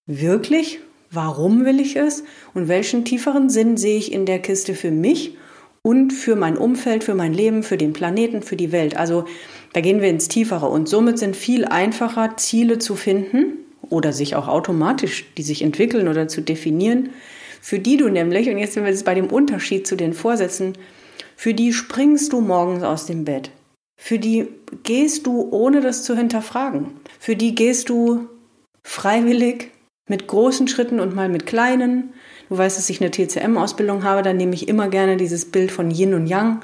wirklich, 0.05 0.79
warum 1.09 1.65
will 1.65 1.79
ich 1.79 1.95
es 1.95 2.23
und 2.53 2.67
welchen 2.67 3.05
tieferen 3.05 3.49
Sinn 3.49 3.77
sehe 3.77 3.97
ich 3.97 4.11
in 4.11 4.25
der 4.25 4.39
Kiste 4.39 4.75
für 4.75 4.91
mich 4.91 5.37
und 5.81 6.11
für 6.11 6.35
mein 6.35 6.57
Umfeld, 6.57 7.03
für 7.03 7.15
mein 7.15 7.33
Leben, 7.33 7.63
für 7.63 7.77
den 7.77 7.93
Planeten, 7.93 8.41
für 8.41 8.55
die 8.55 8.71
Welt. 8.71 8.95
Also 8.95 9.25
da 9.73 9.81
gehen 9.81 10.01
wir 10.01 10.09
ins 10.09 10.27
Tiefere 10.27 10.67
und 10.67 10.87
somit 10.87 11.17
sind 11.17 11.35
viel 11.35 11.65
einfacher 11.65 12.37
Ziele 12.37 12.79
zu 12.79 12.95
finden 12.95 13.57
oder 13.89 14.13
sich 14.13 14.35
auch 14.35 14.47
automatisch, 14.47 15.25
die 15.37 15.43
sich 15.43 15.61
entwickeln 15.61 16.07
oder 16.07 16.27
zu 16.27 16.41
definieren, 16.41 17.09
für 17.59 17.79
die 17.79 17.97
du 17.97 18.09
nämlich, 18.09 18.49
und 18.49 18.57
jetzt 18.57 18.73
sind 18.73 18.83
wir 18.83 18.91
jetzt 18.91 19.05
bei 19.05 19.15
dem 19.15 19.27
Unterschied 19.27 19.87
zu 19.87 19.95
den 19.95 20.13
Vorsätzen, 20.13 20.73
für 21.43 21.53
die 21.53 21.73
springst 21.73 22.31
du 22.31 22.39
morgens 22.39 22.83
aus 22.83 23.05
dem 23.05 23.25
Bett. 23.25 23.51
für 23.97 24.17
die 24.17 24.47
gehst 24.83 25.27
du 25.27 25.49
ohne 25.51 25.81
das 25.81 26.05
zu 26.05 26.15
hinterfragen. 26.15 26.93
Für 27.19 27.35
die 27.35 27.53
gehst 27.53 27.89
du 27.89 28.29
freiwillig 28.85 29.71
mit 30.07 30.25
großen 30.27 30.69
Schritten 30.69 31.01
und 31.01 31.13
mal 31.13 31.27
mit 31.27 31.45
kleinen. 31.45 32.13
Du 32.47 32.57
weißt, 32.57 32.77
dass 32.77 32.89
ich 32.89 33.01
eine 33.01 33.11
TCM-Ausbildung 33.11 34.05
habe, 34.05 34.21
da 34.21 34.31
nehme 34.31 34.53
ich 34.53 34.69
immer 34.69 34.87
gerne 34.87 35.17
dieses 35.17 35.51
Bild 35.51 35.73
von 35.73 35.91
Yin 35.91 36.13
und 36.13 36.27
Yang. 36.27 36.61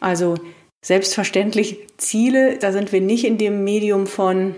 Also 0.00 0.36
selbstverständlich 0.82 1.86
Ziele, 1.98 2.56
da 2.56 2.72
sind 2.72 2.92
wir 2.92 3.02
nicht 3.02 3.26
in 3.26 3.36
dem 3.36 3.62
Medium 3.62 4.06
von 4.06 4.54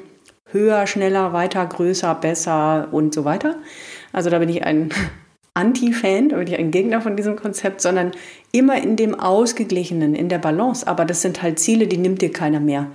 höher, 0.53 0.87
schneller, 0.87 1.33
weiter, 1.33 1.67
größer, 1.67 2.15
besser 2.15 2.87
und 2.93 3.13
so 3.13 3.25
weiter. 3.25 3.57
Also 4.13 4.31
da 4.31 4.39
bin 4.39 4.49
ich 4.49 4.63
ein 4.63 4.91
Anti-Fan, 5.57 6.33
ich 6.47 6.59
ein 6.59 6.71
Gegner 6.71 7.01
von 7.01 7.17
diesem 7.17 7.37
Konzept, 7.37 7.81
sondern 7.81 8.13
immer 8.53 8.81
in 8.81 8.97
dem 8.97 9.15
Ausgeglichenen, 9.15 10.15
in 10.15 10.29
der 10.29 10.39
Balance. 10.39 10.87
Aber 10.87 11.05
das 11.05 11.23
sind 11.23 11.43
halt 11.43 11.59
Ziele, 11.59 11.87
die 11.87 11.99
nimmt 11.99 12.23
dir 12.23 12.31
keiner 12.31 12.61
mehr. 12.61 12.89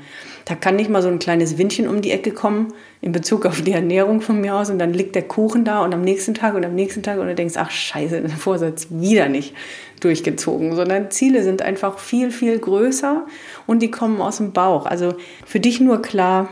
Da 0.45 0.55
kann 0.55 0.75
nicht 0.75 0.89
mal 0.89 1.01
so 1.01 1.07
ein 1.07 1.19
kleines 1.19 1.57
Windchen 1.57 1.87
um 1.87 2.01
die 2.01 2.11
Ecke 2.11 2.31
kommen 2.31 2.73
in 3.01 3.11
Bezug 3.11 3.45
auf 3.45 3.61
die 3.61 3.71
Ernährung 3.71 4.21
von 4.21 4.39
mir 4.41 4.55
aus 4.55 4.69
und 4.69 4.79
dann 4.79 4.93
liegt 4.93 5.15
der 5.15 5.23
Kuchen 5.23 5.65
da 5.65 5.83
und 5.83 5.93
am 5.93 6.01
nächsten 6.01 6.33
Tag 6.33 6.55
und 6.55 6.65
am 6.65 6.75
nächsten 6.75 7.03
Tag 7.03 7.19
und 7.19 7.27
du 7.27 7.35
denkst, 7.35 7.55
ach 7.57 7.71
scheiße, 7.71 8.21
der 8.21 8.29
Vorsatz 8.29 8.87
wieder 8.89 9.27
nicht 9.27 9.55
durchgezogen, 9.99 10.75
sondern 10.75 11.11
Ziele 11.11 11.43
sind 11.43 11.61
einfach 11.61 11.99
viel, 11.99 12.31
viel 12.31 12.57
größer 12.59 13.25
und 13.67 13.81
die 13.81 13.91
kommen 13.91 14.21
aus 14.21 14.37
dem 14.37 14.51
Bauch. 14.51 14.85
Also 14.85 15.15
für 15.45 15.59
dich 15.59 15.79
nur 15.79 16.01
klar, 16.01 16.49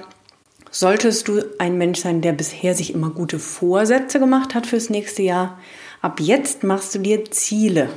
solltest 0.72 1.28
du 1.28 1.42
ein 1.58 1.78
Mensch 1.78 2.00
sein, 2.00 2.22
der 2.22 2.34
bisher 2.34 2.76
sich 2.76 2.94
immer 2.94 3.10
gute 3.10 3.40
Vorsätze 3.40 4.20
gemacht 4.20 4.54
hat 4.56 4.68
fürs 4.68 4.90
nächste 4.90 5.24
Jahr, 5.24 5.58
ab 6.02 6.20
jetzt 6.20 6.64
machst 6.64 6.96
du 6.96 7.00
dir 7.00 7.30
Ziele. 7.32 7.90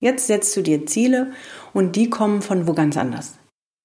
Jetzt 0.00 0.26
setzt 0.26 0.56
du 0.56 0.62
dir 0.62 0.86
Ziele 0.86 1.32
und 1.72 1.96
die 1.96 2.10
kommen 2.10 2.42
von 2.42 2.66
wo 2.66 2.72
ganz 2.72 2.96
anders. 2.96 3.34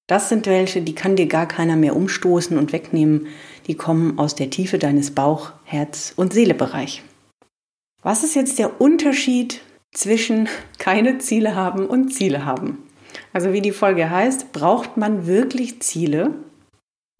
Das 0.06 0.28
sind 0.28 0.46
welche, 0.46 0.82
die 0.82 0.94
kann 0.94 1.14
dir 1.14 1.26
gar 1.26 1.46
keiner 1.46 1.76
mehr 1.76 1.94
umstoßen 1.94 2.58
und 2.58 2.72
wegnehmen. 2.72 3.28
Die 3.68 3.76
kommen 3.76 4.18
aus 4.18 4.34
der 4.34 4.50
Tiefe 4.50 4.78
deines 4.78 5.12
Bauch-, 5.12 5.52
Herz- 5.64 6.12
und 6.16 6.32
Seelebereich. 6.32 7.04
Was 8.02 8.24
ist 8.24 8.34
jetzt 8.34 8.58
der 8.58 8.80
Unterschied 8.80 9.60
zwischen 9.92 10.48
keine 10.78 11.18
Ziele 11.18 11.54
haben 11.54 11.86
und 11.86 12.12
Ziele 12.12 12.44
haben? 12.44 12.78
Also 13.32 13.52
wie 13.52 13.60
die 13.60 13.72
Folge 13.72 14.10
heißt, 14.10 14.52
braucht 14.52 14.96
man 14.96 15.26
wirklich 15.26 15.80
Ziele? 15.80 16.34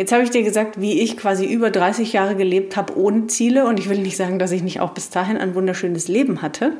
Jetzt 0.00 0.12
habe 0.12 0.22
ich 0.22 0.30
dir 0.30 0.42
gesagt, 0.42 0.80
wie 0.80 1.02
ich 1.02 1.18
quasi 1.18 1.44
über 1.44 1.70
30 1.70 2.14
Jahre 2.14 2.34
gelebt 2.34 2.74
habe 2.74 2.96
ohne 2.96 3.26
Ziele 3.26 3.66
und 3.66 3.78
ich 3.78 3.90
will 3.90 3.98
nicht 3.98 4.16
sagen, 4.16 4.38
dass 4.38 4.50
ich 4.50 4.62
nicht 4.62 4.80
auch 4.80 4.92
bis 4.92 5.10
dahin 5.10 5.36
ein 5.36 5.54
wunderschönes 5.54 6.08
Leben 6.08 6.40
hatte. 6.40 6.72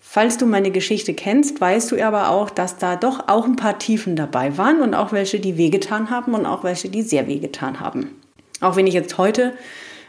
Falls 0.00 0.38
du 0.38 0.46
meine 0.46 0.70
Geschichte 0.70 1.12
kennst, 1.12 1.60
weißt 1.60 1.92
du 1.92 2.02
aber 2.02 2.30
auch, 2.30 2.48
dass 2.48 2.78
da 2.78 2.96
doch 2.96 3.28
auch 3.28 3.44
ein 3.44 3.56
paar 3.56 3.78
Tiefen 3.78 4.16
dabei 4.16 4.56
waren 4.56 4.80
und 4.80 4.94
auch 4.94 5.12
welche, 5.12 5.38
die 5.38 5.58
wehgetan 5.58 6.08
haben 6.08 6.32
und 6.32 6.46
auch 6.46 6.64
welche, 6.64 6.88
die 6.88 7.02
sehr 7.02 7.26
wehgetan 7.26 7.80
haben. 7.80 8.18
Auch 8.62 8.76
wenn 8.76 8.86
ich 8.86 8.94
jetzt 8.94 9.18
heute 9.18 9.52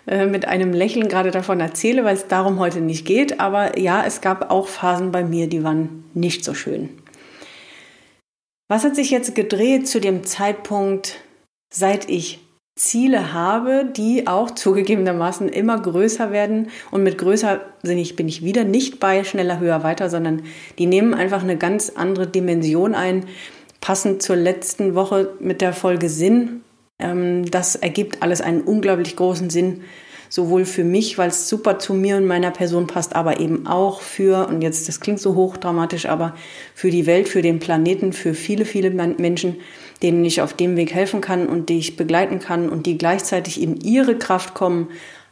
äh, 0.07 0.25
mit 0.25 0.47
einem 0.47 0.71
Lächeln 0.71 1.09
gerade 1.09 1.31
davon 1.31 1.59
erzähle, 1.59 2.05
weil 2.05 2.15
es 2.15 2.27
darum 2.29 2.59
heute 2.59 2.79
nicht 2.79 3.05
geht, 3.05 3.41
aber 3.41 3.77
ja, 3.77 4.05
es 4.05 4.21
gab 4.21 4.51
auch 4.51 4.69
Phasen 4.69 5.11
bei 5.11 5.25
mir, 5.25 5.47
die 5.47 5.65
waren 5.65 6.05
nicht 6.13 6.45
so 6.45 6.53
schön. 6.53 6.87
Was 8.69 8.85
hat 8.85 8.95
sich 8.95 9.11
jetzt 9.11 9.35
gedreht 9.35 9.89
zu 9.89 9.99
dem 9.99 10.23
Zeitpunkt, 10.23 11.19
seit 11.69 12.09
ich 12.09 12.39
Ziele 12.77 13.31
habe, 13.31 13.85
die 13.85 14.27
auch 14.27 14.51
zugegebenermaßen 14.51 15.47
immer 15.47 15.79
größer 15.79 16.31
werden. 16.31 16.67
Und 16.91 17.03
mit 17.03 17.17
größer 17.17 17.61
bin 17.83 17.97
ich, 17.97 18.17
bin 18.17 18.27
ich 18.27 18.43
wieder 18.43 18.65
nicht 18.65 18.99
bei 18.99 19.23
schneller, 19.23 19.59
höher, 19.59 19.83
weiter, 19.83 20.09
sondern 20.09 20.43
die 20.77 20.85
nehmen 20.85 21.13
einfach 21.13 21.41
eine 21.41 21.57
ganz 21.57 21.91
andere 21.95 22.27
Dimension 22.27 22.93
ein. 22.93 23.25
Passend 23.79 24.21
zur 24.21 24.35
letzten 24.35 24.93
Woche 24.93 25.33
mit 25.39 25.61
der 25.61 25.71
Folge 25.71 26.09
Sinn. 26.09 26.61
Ähm, 26.99 27.49
das 27.49 27.75
ergibt 27.75 28.21
alles 28.21 28.41
einen 28.41 28.61
unglaublich 28.61 29.15
großen 29.15 29.49
Sinn 29.49 29.83
sowohl 30.29 30.65
für 30.65 30.83
mich, 30.83 31.17
weil 31.17 31.29
es 31.29 31.49
super 31.49 31.79
zu 31.79 31.93
mir 31.93 32.17
und 32.17 32.25
meiner 32.25 32.51
Person 32.51 32.87
passt, 32.87 33.15
aber 33.15 33.39
eben 33.39 33.67
auch 33.67 34.01
für, 34.01 34.47
und 34.47 34.61
jetzt, 34.61 34.87
das 34.87 34.99
klingt 34.99 35.19
so 35.19 35.35
hochdramatisch, 35.35 36.05
aber 36.05 36.35
für 36.73 36.89
die 36.89 37.05
Welt, 37.05 37.29
für 37.29 37.41
den 37.41 37.59
Planeten, 37.59 38.13
für 38.13 38.33
viele, 38.33 38.65
viele 38.65 38.89
Menschen, 38.89 39.57
denen 40.01 40.25
ich 40.25 40.41
auf 40.41 40.53
dem 40.53 40.75
Weg 40.75 40.93
helfen 40.93 41.21
kann 41.21 41.47
und 41.47 41.69
die 41.69 41.77
ich 41.77 41.95
begleiten 41.95 42.39
kann 42.39 42.69
und 42.69 42.85
die 42.85 42.97
gleichzeitig 42.97 43.61
in 43.61 43.79
ihre 43.81 44.17
Kraft 44.17 44.53
kommen, 44.53 44.89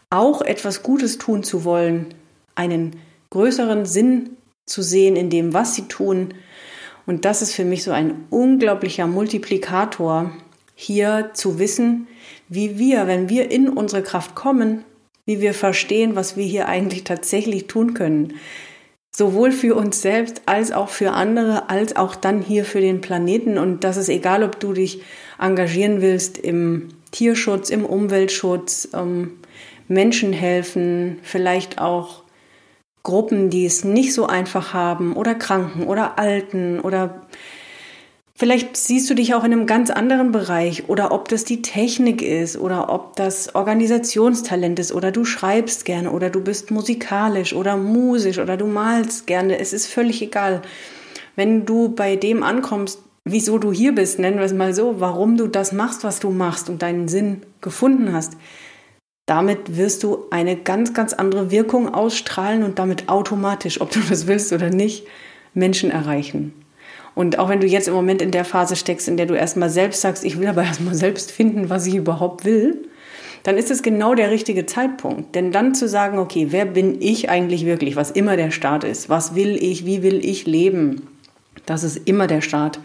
auch 0.09 0.41
etwas 0.41 0.83
Gutes 0.83 1.17
tun 1.17 1.43
zu 1.43 1.63
wollen, 1.63 2.13
einen 2.55 2.97
größeren 3.31 3.85
Sinn 3.85 4.31
zu 4.65 4.81
sehen 4.81 5.15
in 5.15 5.29
dem, 5.29 5.53
was 5.53 5.75
sie 5.75 5.88
tun. 5.88 6.33
Und 7.05 7.25
das 7.25 7.41
ist 7.41 7.53
für 7.53 7.65
mich 7.65 7.83
so 7.83 7.91
ein 7.91 8.25
unglaublicher 8.29 9.07
Multiplikator, 9.07 10.31
hier 10.75 11.31
zu 11.33 11.59
wissen, 11.59 12.07
wie 12.53 12.77
wir, 12.77 13.07
wenn 13.07 13.29
wir 13.29 13.51
in 13.51 13.69
unsere 13.69 14.03
Kraft 14.03 14.36
kommen, 14.36 14.83
wie 15.25 15.41
wir 15.41 15.53
verstehen, 15.53 16.15
was 16.15 16.36
wir 16.36 16.45
hier 16.45 16.67
eigentlich 16.67 17.03
tatsächlich 17.03 17.67
tun 17.67 17.93
können. 17.93 18.33
Sowohl 19.15 19.51
für 19.51 19.75
uns 19.75 20.01
selbst 20.01 20.41
als 20.48 20.72
auch 20.72 20.89
für 20.89 21.12
andere, 21.12 21.69
als 21.69 21.95
auch 21.95 22.15
dann 22.15 22.41
hier 22.41 22.65
für 22.65 22.81
den 22.81 23.00
Planeten. 23.00 23.57
Und 23.57 23.83
das 23.83 23.98
ist 23.98 24.10
egal, 24.10 24.43
ob 24.43 24.60
du 24.60 24.74
dich 24.74 25.01
engagieren 25.39 26.01
willst 26.01 26.38
im 26.38 26.89
Tierschutz, 27.12 27.69
im 27.69 27.86
Umweltschutz, 27.86 28.89
ähm, 28.93 29.33
Menschen 29.88 30.33
helfen, 30.33 31.19
vielleicht 31.22 31.79
auch 31.79 32.24
Gruppen, 33.03 33.50
die 33.50 33.65
es 33.65 33.83
nicht 33.83 34.13
so 34.13 34.25
einfach 34.25 34.74
haben 34.74 35.15
oder 35.15 35.36
Kranken 35.36 35.83
oder 35.83 36.17
Alten 36.17 36.79
oder 36.79 37.27
Vielleicht 38.35 38.75
siehst 38.77 39.07
du 39.09 39.13
dich 39.13 39.35
auch 39.35 39.43
in 39.43 39.53
einem 39.53 39.67
ganz 39.67 39.91
anderen 39.91 40.31
Bereich 40.31 40.89
oder 40.89 41.11
ob 41.11 41.27
das 41.27 41.45
die 41.45 41.61
Technik 41.61 42.23
ist 42.23 42.57
oder 42.57 42.89
ob 42.89 43.15
das 43.15 43.53
Organisationstalent 43.53 44.79
ist 44.79 44.91
oder 44.91 45.11
du 45.11 45.23
schreibst 45.23 45.85
gerne 45.85 46.11
oder 46.11 46.31
du 46.31 46.41
bist 46.41 46.71
musikalisch 46.71 47.53
oder 47.53 47.77
musisch 47.77 48.39
oder 48.39 48.57
du 48.57 48.65
malst 48.65 49.27
gerne. 49.27 49.59
Es 49.59 49.71
ist 49.71 49.85
völlig 49.85 50.19
egal. 50.23 50.63
Wenn 51.35 51.65
du 51.67 51.89
bei 51.89 52.15
dem 52.15 52.41
ankommst, 52.41 52.99
wieso 53.23 53.59
du 53.59 53.71
hier 53.71 53.93
bist, 53.93 54.17
nennen 54.17 54.37
wir 54.37 54.45
es 54.45 54.53
mal 54.53 54.73
so, 54.73 54.99
warum 54.99 55.37
du 55.37 55.45
das 55.45 55.71
machst, 55.71 56.03
was 56.03 56.19
du 56.19 56.31
machst 56.31 56.69
und 56.69 56.81
deinen 56.81 57.07
Sinn 57.07 57.43
gefunden 57.61 58.13
hast, 58.13 58.33
damit 59.27 59.77
wirst 59.77 60.01
du 60.01 60.25
eine 60.31 60.55
ganz, 60.55 60.95
ganz 60.95 61.13
andere 61.13 61.51
Wirkung 61.51 61.93
ausstrahlen 61.93 62.63
und 62.63 62.79
damit 62.79 63.09
automatisch, 63.09 63.79
ob 63.79 63.91
du 63.91 63.99
das 64.09 64.25
willst 64.25 64.51
oder 64.53 64.71
nicht, 64.71 65.05
Menschen 65.53 65.91
erreichen. 65.91 66.62
Und 67.15 67.38
auch 67.39 67.50
wenn 67.50 67.60
du 67.60 67.67
jetzt 67.67 67.88
im 67.88 67.93
Moment 67.93 68.22
in 68.22 68.32
der 68.32 68.46
Phase 68.46 68.75
steckst, 68.75 69.08
in 69.08 69.17
der 69.17 69.25
du 69.25 69.36
erstmal 69.36 69.70
selbst 69.70 70.01
sagst, 70.01 70.24
ich 70.24 70.39
will 70.39 70.48
aber 70.48 70.63
erstmal 70.65 70.96
selbst 70.96 71.32
finden, 71.32 71.70
was 71.70 71.86
ich 71.86 71.96
überhaupt 71.96 72.46
will, 72.46 72.88
dann 73.43 73.58
ist 73.58 73.70
es 73.72 73.84
genau 73.84 74.15
der 74.15 74.32
richtige 74.32 74.65
Zeitpunkt. 74.65 75.36
Denn 75.36 75.51
dann 75.51 75.75
zu 75.75 75.88
sagen, 75.88 76.17
okay, 76.17 76.48
wer 76.50 76.65
bin 76.65 77.01
ich 77.01 77.29
eigentlich 77.29 77.65
wirklich, 77.65 77.96
was 77.96 78.10
immer 78.10 78.38
der 78.38 78.51
Start 78.51 78.84
ist, 78.84 79.10
was 79.10 79.36
will 79.36 79.62
ich, 79.62 79.86
wie 79.86 80.01
will 80.01 80.24
ich 80.25 80.48
leben, 80.48 81.08
das 81.65 81.84
ist 81.84 82.08
immer 82.08 82.27
der 82.27 82.41
Start. 82.41 82.79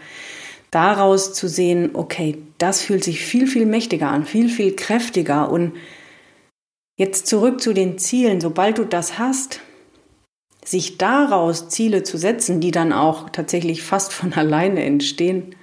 Daraus 0.70 1.32
zu 1.32 1.48
sehen, 1.48 1.90
okay, 1.94 2.38
das 2.58 2.82
fühlt 2.82 3.04
sich 3.04 3.20
viel, 3.20 3.46
viel 3.46 3.66
mächtiger 3.66 4.08
an, 4.08 4.26
viel, 4.26 4.48
viel 4.48 4.76
kräftiger 4.76 5.50
und 5.50 5.72
jetzt 6.96 7.26
zurück 7.26 7.60
zu 7.60 7.72
den 7.72 7.96
Zielen. 7.98 8.40
Sobald 8.40 8.78
du 8.78 8.84
das 8.84 9.18
hast, 9.18 9.60
sich 10.70 10.98
daraus 10.98 11.68
Ziele 11.68 12.02
zu 12.02 12.18
setzen, 12.18 12.60
die 12.60 12.70
dann 12.70 12.92
auch 12.92 13.30
tatsächlich 13.30 13.82
fast 13.82 14.12
von 14.12 14.32
alleine 14.34 14.84
entstehen, 14.84 15.54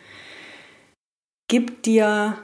gibt 1.48 1.86
dir 1.86 2.38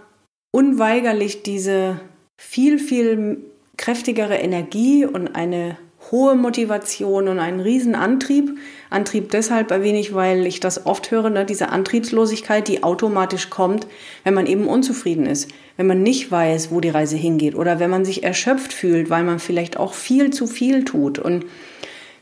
unweigerlich 0.54 1.44
diese 1.44 2.00
viel, 2.40 2.80
viel 2.80 3.38
kräftigere 3.78 4.36
Energie 4.36 5.06
und 5.06 5.36
eine 5.36 5.78
hohe 6.12 6.36
Motivation 6.36 7.28
und 7.28 7.40
einen 7.40 7.60
riesen 7.60 7.96
Antrieb. 7.96 8.58
Antrieb 8.90 9.32
deshalb 9.32 9.72
erwähne 9.72 10.00
ich, 10.00 10.14
weil 10.14 10.46
ich 10.46 10.60
das 10.60 10.86
oft 10.86 11.12
höre, 11.12 11.30
ne, 11.30 11.46
diese 11.46 11.70
Antriebslosigkeit, 11.70 12.68
die 12.68 12.84
automatisch 12.84 13.50
kommt, 13.50 13.88
wenn 14.24 14.34
man 14.34 14.48
eben 14.48 14.68
unzufrieden 14.68 15.26
ist, 15.26 15.50
wenn 15.78 15.88
man 15.88 16.04
nicht 16.04 16.32
weiß, 16.32 16.72
wo 16.72 16.80
die 16.80 16.90
Reise 16.90 17.18
hingeht 17.18 17.56
oder 17.56 17.80
wenn 17.80 17.90
man 17.90 18.04
sich 18.04 18.24
erschöpft 18.24 18.74
fühlt, 18.74 19.10
weil 19.10 19.24
man 19.24 19.40
vielleicht 19.40 19.78
auch 19.78 19.94
viel 19.94 20.32
zu 20.32 20.48
viel 20.48 20.84
tut. 20.84 21.20
Und 21.20 21.46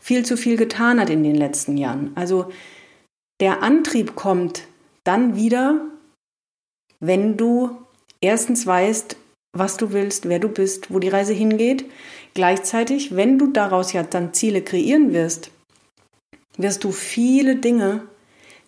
viel 0.09 0.25
zu 0.25 0.37
viel 0.37 0.57
getan 0.57 0.99
hat 0.99 1.11
in 1.11 1.21
den 1.21 1.35
letzten 1.35 1.77
Jahren. 1.77 2.09
Also 2.15 2.49
der 3.39 3.61
Antrieb 3.61 4.15
kommt 4.15 4.63
dann 5.03 5.35
wieder, 5.35 5.81
wenn 6.99 7.37
du 7.37 7.77
erstens 8.19 8.65
weißt, 8.65 9.17
was 9.55 9.77
du 9.77 9.93
willst, 9.93 10.27
wer 10.27 10.39
du 10.39 10.47
bist, 10.47 10.91
wo 10.91 10.97
die 10.97 11.09
Reise 11.09 11.33
hingeht. 11.33 11.85
Gleichzeitig, 12.33 13.15
wenn 13.15 13.37
du 13.37 13.51
daraus 13.51 13.93
ja 13.93 14.01
dann 14.01 14.33
Ziele 14.33 14.63
kreieren 14.63 15.13
wirst, 15.13 15.51
wirst 16.57 16.83
du 16.83 16.91
viele 16.91 17.57
Dinge 17.57 18.01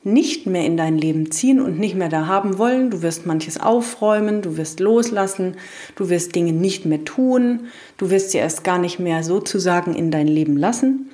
nicht 0.04 0.46
mehr 0.46 0.68
in 0.68 0.78
dein 0.78 1.00
Leben 1.00 1.32
ziehen 1.32 1.60
und 1.60 1.80
nicht 1.80 1.96
mehr 1.96 2.10
da 2.10 2.28
haben 2.28 2.60
wollen. 2.60 2.92
Du 2.92 3.02
wirst 3.02 3.26
manches 3.26 3.60
aufräumen, 3.60 4.44
du 4.44 4.58
wirst 4.58 4.80
loslassen, 4.80 5.56
du 5.96 6.08
wirst 6.10 6.36
Dinge 6.36 6.54
nicht 6.54 6.86
mehr 6.86 7.04
tun, 7.04 7.62
du 7.98 8.12
wirst 8.12 8.30
sie 8.30 8.38
erst 8.38 8.64
gar 8.64 8.78
nicht 8.78 9.00
mehr 9.00 9.24
sozusagen 9.24 9.96
in 9.96 10.12
dein 10.12 10.28
Leben 10.28 10.56
lassen. 10.56 11.10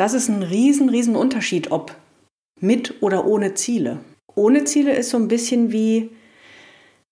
Das 0.00 0.14
ist 0.14 0.30
ein 0.30 0.42
riesen, 0.42 0.88
riesen 0.88 1.14
Unterschied, 1.14 1.72
ob 1.72 1.94
mit 2.58 3.02
oder 3.02 3.26
ohne 3.26 3.52
Ziele. 3.52 3.98
ohne 4.34 4.64
Ziele 4.64 4.94
ist 4.94 5.10
so 5.10 5.18
ein 5.18 5.28
bisschen 5.28 5.72
wie, 5.72 6.08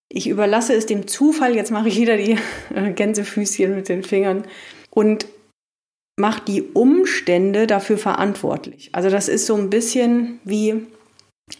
ich 0.09 0.27
überlasse 0.27 0.73
es 0.73 0.87
dem 0.87 1.07
Zufall, 1.07 1.55
jetzt 1.55 1.71
mache 1.71 1.89
ich 1.89 2.01
wieder 2.01 2.17
die 2.17 2.39
Gänsefüßchen 2.95 3.77
mit 3.77 3.91
den 3.91 4.05
Fingern 4.05 4.45
und 4.89 5.27
mache 6.19 6.41
die 6.47 6.63
Umstände 6.63 7.67
dafür 7.67 7.99
verantwortlich. 7.99 8.89
Also 8.93 9.11
das 9.11 9.29
ist 9.29 9.45
so 9.45 9.55
ein 9.55 9.69
bisschen 9.69 10.41
wie, 10.45 10.87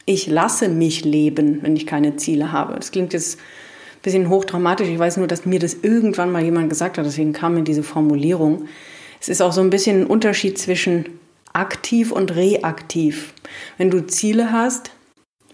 ich 0.07 0.29
lasse 0.29 0.71
mich 0.71 1.05
leben, 1.05 1.63
wenn 1.63 1.77
ich 1.77 1.87
keine 1.87 2.17
Ziele 2.17 2.53
habe. 2.53 2.77
Das 2.77 2.91
klingt 2.91 3.13
jetzt 3.13 3.37
ein 3.37 4.03
bisschen 4.03 4.31
hochdramatisch. 4.31 4.89
Ich 4.89 4.99
weiß 4.99 5.19
nur, 5.19 5.27
dass 5.27 5.45
mir 5.45 5.59
das 5.59 5.75
irgendwann 5.83 6.33
mal 6.33 6.43
jemand 6.43 6.71
gesagt 6.71 6.97
hat, 6.97 7.05
deswegen 7.05 7.35
kam 7.35 7.53
mir 7.53 7.65
diese 7.65 7.83
Formulierung. 7.83 8.67
Es 9.21 9.29
ist 9.29 9.43
auch 9.43 9.53
so 9.53 9.61
ein 9.61 9.71
bisschen 9.71 10.03
ein 10.03 10.07
Unterschied 10.07 10.59
zwischen 10.59 11.19
aktiv 11.53 12.13
und 12.13 12.35
reaktiv. 12.35 13.35
Wenn 13.77 13.91
du 13.91 14.07
Ziele 14.07 14.53
hast, 14.53 14.91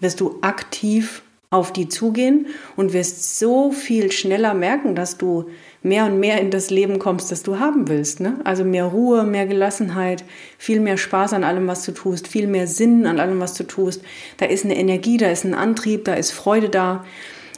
wirst 0.01 0.21
du 0.21 0.39
aktiv 0.43 1.23
auf 1.51 1.73
die 1.73 1.89
zugehen 1.89 2.49
und 2.75 2.93
wirst 2.93 3.39
so 3.39 3.71
viel 3.71 4.11
schneller 4.11 4.55
merken, 4.55 4.97
dass 4.97 5.19
du 5.19 5.49
mehr 5.83 6.05
und 6.07 6.19
mehr 6.19 6.41
in 6.41 6.51
das 6.51 6.71
Leben 6.71 6.99
kommst, 6.99 7.31
das 7.31 7.45
du 7.45 7.61
haben 7.61 7.89
willst. 7.89 8.19
Ne? 8.19 8.41
Also 8.43 8.65
mehr 8.65 8.87
Ruhe, 8.87 9.23
mehr 9.23 9.47
Gelassenheit, 9.47 10.25
viel 10.59 10.81
mehr 10.81 10.97
Spaß 10.97 11.33
an 11.33 11.45
allem, 11.45 11.69
was 11.69 11.85
du 11.85 11.93
tust, 11.93 12.27
viel 12.27 12.49
mehr 12.49 12.67
Sinn 12.67 13.07
an 13.07 13.21
allem, 13.21 13.39
was 13.39 13.55
du 13.55 13.65
tust. 13.65 14.03
Da 14.39 14.47
ist 14.47 14.65
eine 14.65 14.77
Energie, 14.77 15.17
da 15.17 15.31
ist 15.31 15.45
ein 15.45 15.55
Antrieb, 15.55 16.05
da 16.05 16.15
ist 16.15 16.33
Freude 16.33 16.71
da. 16.71 17.05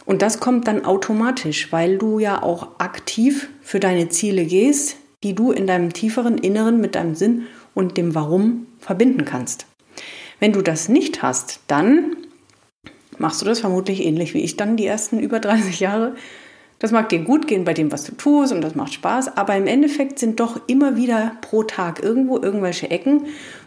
Und 0.05 0.21
das 0.23 0.41
kommt 0.41 0.69
dann 0.69 0.85
automatisch, 0.85 1.73
weil 1.73 1.97
du 1.97 2.19
ja 2.19 2.43
auch 2.43 2.79
aktiv 2.79 3.49
für 3.63 3.81
deine 3.81 4.09
Ziele 4.11 4.45
gehst, 4.45 4.97
die 5.27 5.35
du 5.35 5.51
in 5.51 5.67
deinem 5.67 5.93
tieferen 5.93 6.39
Inneren 6.39 6.81
mit 6.81 6.95
deinem 6.95 7.17
Sinn 7.17 7.49
und 7.75 7.97
dem 7.97 8.15
Warum 8.15 8.69
verbinden 8.79 9.25
kannst. 9.25 9.67
Wenn 10.39 10.53
du 10.53 10.63
das 10.63 10.89
nicht 10.89 11.21
hast, 11.21 11.59
dann 11.67 12.17
machst 13.19 13.41
du 13.41 13.45
das 13.45 13.59
vermutlich 13.59 14.05
ähnlich 14.05 14.35
wie 14.35 14.45
ich 14.45 14.57
dann 14.57 14.77
die 14.77 14.87
ersten 14.87 15.19
über 15.19 15.41
30 15.41 15.81
Jahre. 15.81 16.15
Das 16.79 16.93
mag 16.93 17.09
dir 17.09 17.25
gut 17.25 17.49
gehen 17.49 17.65
bei 17.65 17.75
dem, 17.75 17.91
was 17.91 18.05
du 18.05 18.13
tust 18.13 18.53
und 18.53 18.61
das 18.61 18.77
macht 18.77 18.95
Spaß, 18.95 19.37
aber 19.37 19.57
im 19.57 19.67
Endeffekt 19.67 20.21
sind 20.21 20.39
doch 20.39 20.61
immer 20.69 20.95
wieder 20.95 21.33
pro 21.41 21.65
Tag 21.65 22.05
irgendwo 22.05 22.39
irgendwelche 22.39 22.89
Ecken, 22.89 23.23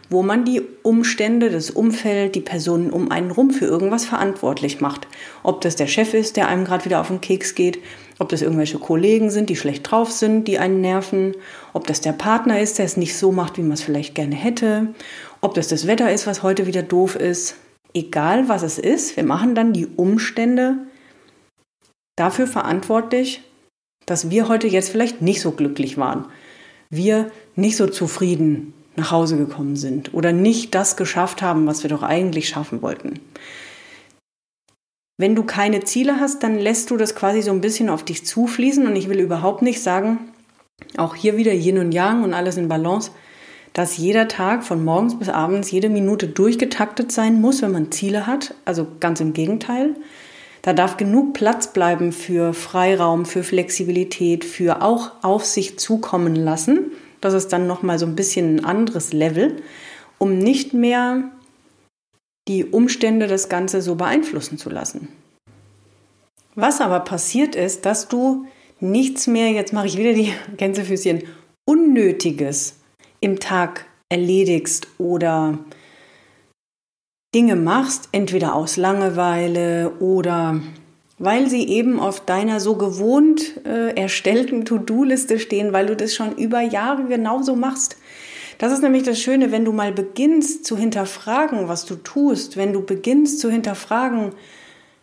wo 0.08 0.22
man 0.22 0.46
die 0.46 0.62
Umstände, 0.82 1.50
das 1.50 1.70
Umfeld, 1.70 2.36
die 2.36 2.40
Personen 2.40 2.88
um 2.88 3.10
einen 3.10 3.32
rum 3.32 3.50
für 3.50 3.66
irgendwas 3.66 4.06
verantwortlich 4.06 4.80
macht. 4.80 5.08
Ob 5.42 5.60
das 5.60 5.76
der 5.76 5.88
Chef 5.88 6.14
ist, 6.14 6.38
der 6.38 6.48
einem 6.48 6.64
gerade 6.64 6.86
wieder 6.86 7.02
auf 7.02 7.08
den 7.08 7.20
Keks 7.20 7.54
geht, 7.54 7.80
ob 8.20 8.28
das 8.28 8.42
irgendwelche 8.42 8.78
Kollegen 8.78 9.30
sind, 9.30 9.48
die 9.48 9.56
schlecht 9.56 9.90
drauf 9.90 10.12
sind, 10.12 10.46
die 10.46 10.58
einen 10.58 10.82
nerven, 10.82 11.34
ob 11.72 11.86
das 11.86 12.02
der 12.02 12.12
Partner 12.12 12.60
ist, 12.60 12.78
der 12.78 12.84
es 12.84 12.98
nicht 12.98 13.16
so 13.16 13.32
macht, 13.32 13.56
wie 13.56 13.62
man 13.62 13.72
es 13.72 13.82
vielleicht 13.82 14.14
gerne 14.14 14.34
hätte, 14.34 14.88
ob 15.40 15.54
das 15.54 15.68
das 15.68 15.86
Wetter 15.86 16.12
ist, 16.12 16.26
was 16.26 16.42
heute 16.42 16.66
wieder 16.66 16.82
doof 16.82 17.16
ist. 17.16 17.56
Egal 17.94 18.48
was 18.48 18.62
es 18.62 18.78
ist, 18.78 19.16
wir 19.16 19.24
machen 19.24 19.54
dann 19.54 19.72
die 19.72 19.86
Umstände 19.86 20.76
dafür 22.14 22.46
verantwortlich, 22.46 23.40
dass 24.04 24.28
wir 24.28 24.48
heute 24.48 24.68
jetzt 24.68 24.90
vielleicht 24.90 25.22
nicht 25.22 25.40
so 25.40 25.52
glücklich 25.52 25.96
waren. 25.96 26.26
Wir 26.90 27.30
nicht 27.56 27.78
so 27.78 27.86
zufrieden 27.86 28.74
nach 28.96 29.12
Hause 29.12 29.38
gekommen 29.38 29.76
sind 29.76 30.12
oder 30.12 30.32
nicht 30.32 30.74
das 30.74 30.98
geschafft 30.98 31.40
haben, 31.40 31.66
was 31.66 31.84
wir 31.84 31.88
doch 31.88 32.02
eigentlich 32.02 32.50
schaffen 32.50 32.82
wollten. 32.82 33.18
Wenn 35.20 35.34
du 35.34 35.42
keine 35.42 35.84
Ziele 35.84 36.18
hast, 36.18 36.42
dann 36.42 36.58
lässt 36.58 36.90
du 36.90 36.96
das 36.96 37.14
quasi 37.14 37.42
so 37.42 37.50
ein 37.50 37.60
bisschen 37.60 37.90
auf 37.90 38.02
dich 38.02 38.24
zufließen. 38.24 38.86
Und 38.86 38.96
ich 38.96 39.10
will 39.10 39.20
überhaupt 39.20 39.60
nicht 39.60 39.82
sagen, 39.82 40.30
auch 40.96 41.14
hier 41.14 41.36
wieder 41.36 41.52
Yin 41.52 41.76
und 41.76 41.92
Yang 41.92 42.24
und 42.24 42.32
alles 42.32 42.56
in 42.56 42.68
Balance, 42.68 43.10
dass 43.74 43.98
jeder 43.98 44.28
Tag 44.28 44.64
von 44.64 44.82
morgens 44.82 45.18
bis 45.18 45.28
abends 45.28 45.70
jede 45.70 45.90
Minute 45.90 46.26
durchgetaktet 46.26 47.12
sein 47.12 47.38
muss, 47.38 47.60
wenn 47.60 47.70
man 47.70 47.92
Ziele 47.92 48.26
hat. 48.26 48.54
Also 48.64 48.86
ganz 48.98 49.20
im 49.20 49.34
Gegenteil. 49.34 49.94
Da 50.62 50.72
darf 50.72 50.96
genug 50.96 51.34
Platz 51.34 51.70
bleiben 51.70 52.12
für 52.12 52.54
Freiraum, 52.54 53.26
für 53.26 53.42
Flexibilität, 53.42 54.46
für 54.46 54.80
auch 54.80 55.12
auf 55.20 55.44
sich 55.44 55.78
zukommen 55.78 56.34
lassen. 56.34 56.92
Das 57.20 57.34
ist 57.34 57.48
dann 57.48 57.66
nochmal 57.66 57.98
so 57.98 58.06
ein 58.06 58.16
bisschen 58.16 58.56
ein 58.56 58.64
anderes 58.64 59.12
Level, 59.12 59.56
um 60.16 60.38
nicht 60.38 60.72
mehr 60.72 61.24
die 62.50 62.64
Umstände 62.64 63.28
das 63.28 63.48
Ganze 63.48 63.80
so 63.80 63.94
beeinflussen 63.94 64.58
zu 64.58 64.70
lassen. 64.70 65.06
Was 66.56 66.80
aber 66.80 66.98
passiert 66.98 67.54
ist, 67.54 67.86
dass 67.86 68.08
du 68.08 68.44
nichts 68.80 69.28
mehr, 69.28 69.50
jetzt 69.50 69.72
mache 69.72 69.86
ich 69.86 69.96
wieder 69.96 70.14
die 70.14 70.32
Gänsefüßchen, 70.56 71.22
Unnötiges 71.64 72.74
im 73.20 73.38
Tag 73.38 73.86
erledigst 74.08 74.88
oder 74.98 75.58
Dinge 77.32 77.54
machst, 77.54 78.08
entweder 78.10 78.56
aus 78.56 78.76
Langeweile 78.76 79.92
oder 80.00 80.60
weil 81.18 81.48
sie 81.48 81.68
eben 81.68 82.00
auf 82.00 82.24
deiner 82.24 82.58
so 82.58 82.74
gewohnt 82.74 83.64
äh, 83.64 83.94
erstellten 83.94 84.64
To-Do-Liste 84.64 85.38
stehen, 85.38 85.72
weil 85.72 85.86
du 85.86 85.94
das 85.94 86.14
schon 86.14 86.34
über 86.34 86.62
Jahre 86.62 87.04
genauso 87.04 87.54
machst. 87.54 87.96
Das 88.60 88.72
ist 88.72 88.82
nämlich 88.82 89.04
das 89.04 89.18
Schöne, 89.18 89.52
wenn 89.52 89.64
du 89.64 89.72
mal 89.72 89.90
beginnst 89.90 90.66
zu 90.66 90.76
hinterfragen, 90.76 91.68
was 91.68 91.86
du 91.86 91.94
tust, 91.94 92.58
wenn 92.58 92.74
du 92.74 92.84
beginnst 92.84 93.40
zu 93.40 93.50
hinterfragen, 93.50 94.32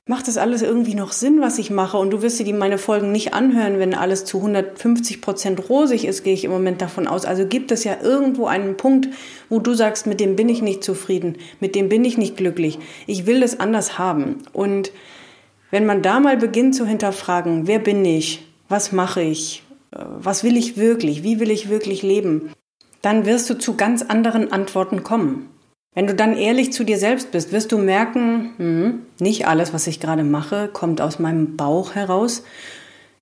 macht 0.06 0.28
das 0.28 0.38
alles 0.38 0.62
irgendwie 0.62 0.94
noch 0.94 1.12
Sinn, 1.12 1.42
was 1.42 1.58
ich 1.58 1.72
mache? 1.72 1.98
Und 1.98 2.12
du 2.12 2.22
wirst 2.22 2.38
dir 2.38 2.54
meine 2.54 2.78
Folgen 2.78 3.12
nicht 3.12 3.34
anhören, 3.34 3.80
wenn 3.80 3.96
alles 3.96 4.26
zu 4.26 4.38
150 4.38 5.22
Prozent 5.22 5.72
rosig 5.72 6.06
ist, 6.06 6.24
gehe 6.24 6.36
ich 6.36 6.44
im 6.44 6.52
Moment 6.52 6.84
davon 6.84 7.08
aus. 7.08 7.26
Also 7.26 7.48
gibt 7.48 7.72
es 7.72 7.84
ja 7.84 7.98
irgendwo 8.00 8.46
einen 8.46 8.78
Punkt, 8.78 9.10
wo 9.50 9.58
du 9.58 9.74
sagst, 9.74 10.06
mit 10.06 10.20
dem 10.20 10.36
bin 10.36 10.50
ich 10.50 10.62
nicht 10.62 10.84
zufrieden, 10.84 11.38
mit 11.60 11.74
dem 11.74 11.90
bin 11.90 12.06
ich 12.06 12.16
nicht 12.20 12.38
glücklich. 12.38 12.78
Ich 13.08 13.26
will 13.26 13.40
das 13.40 13.60
anders 13.60 13.98
haben. 13.98 14.44
Und 14.54 14.92
wenn 15.72 15.88
man 15.88 16.04
da 16.04 16.20
mal 16.20 16.38
beginnt 16.38 16.76
zu 16.76 16.86
hinterfragen, 16.86 17.66
wer 17.66 17.80
bin 17.80 18.06
ich? 18.06 18.46
Was 18.70 18.92
mache 18.92 19.24
ich? 19.24 19.64
Was 19.90 20.44
will 20.44 20.58
ich 20.58 20.78
wirklich? 20.78 21.24
Wie 21.24 21.40
will 21.40 21.50
ich 21.50 21.70
wirklich 21.70 22.04
leben? 22.04 22.52
Dann 23.02 23.26
wirst 23.26 23.50
du 23.50 23.56
zu 23.56 23.76
ganz 23.76 24.02
anderen 24.02 24.52
Antworten 24.52 25.04
kommen. 25.04 25.50
Wenn 25.94 26.08
du 26.08 26.14
dann 26.14 26.38
ehrlich 26.38 26.72
zu 26.74 26.84
dir 26.84 26.98
selbst 26.98 27.32
bist, 27.32 27.52
wirst 27.52 27.72
du 27.72 27.80
merken, 27.80 28.54
hm, 28.58 29.02
nicht 29.20 29.48
alles, 29.48 29.74
was 29.74 29.88
ich 29.88 30.00
gerade 30.00 30.24
mache, 30.24 30.70
kommt 30.72 31.02
aus 31.02 31.18
meinem 31.18 31.58
Bauch 31.58 31.96
heraus. 31.96 32.44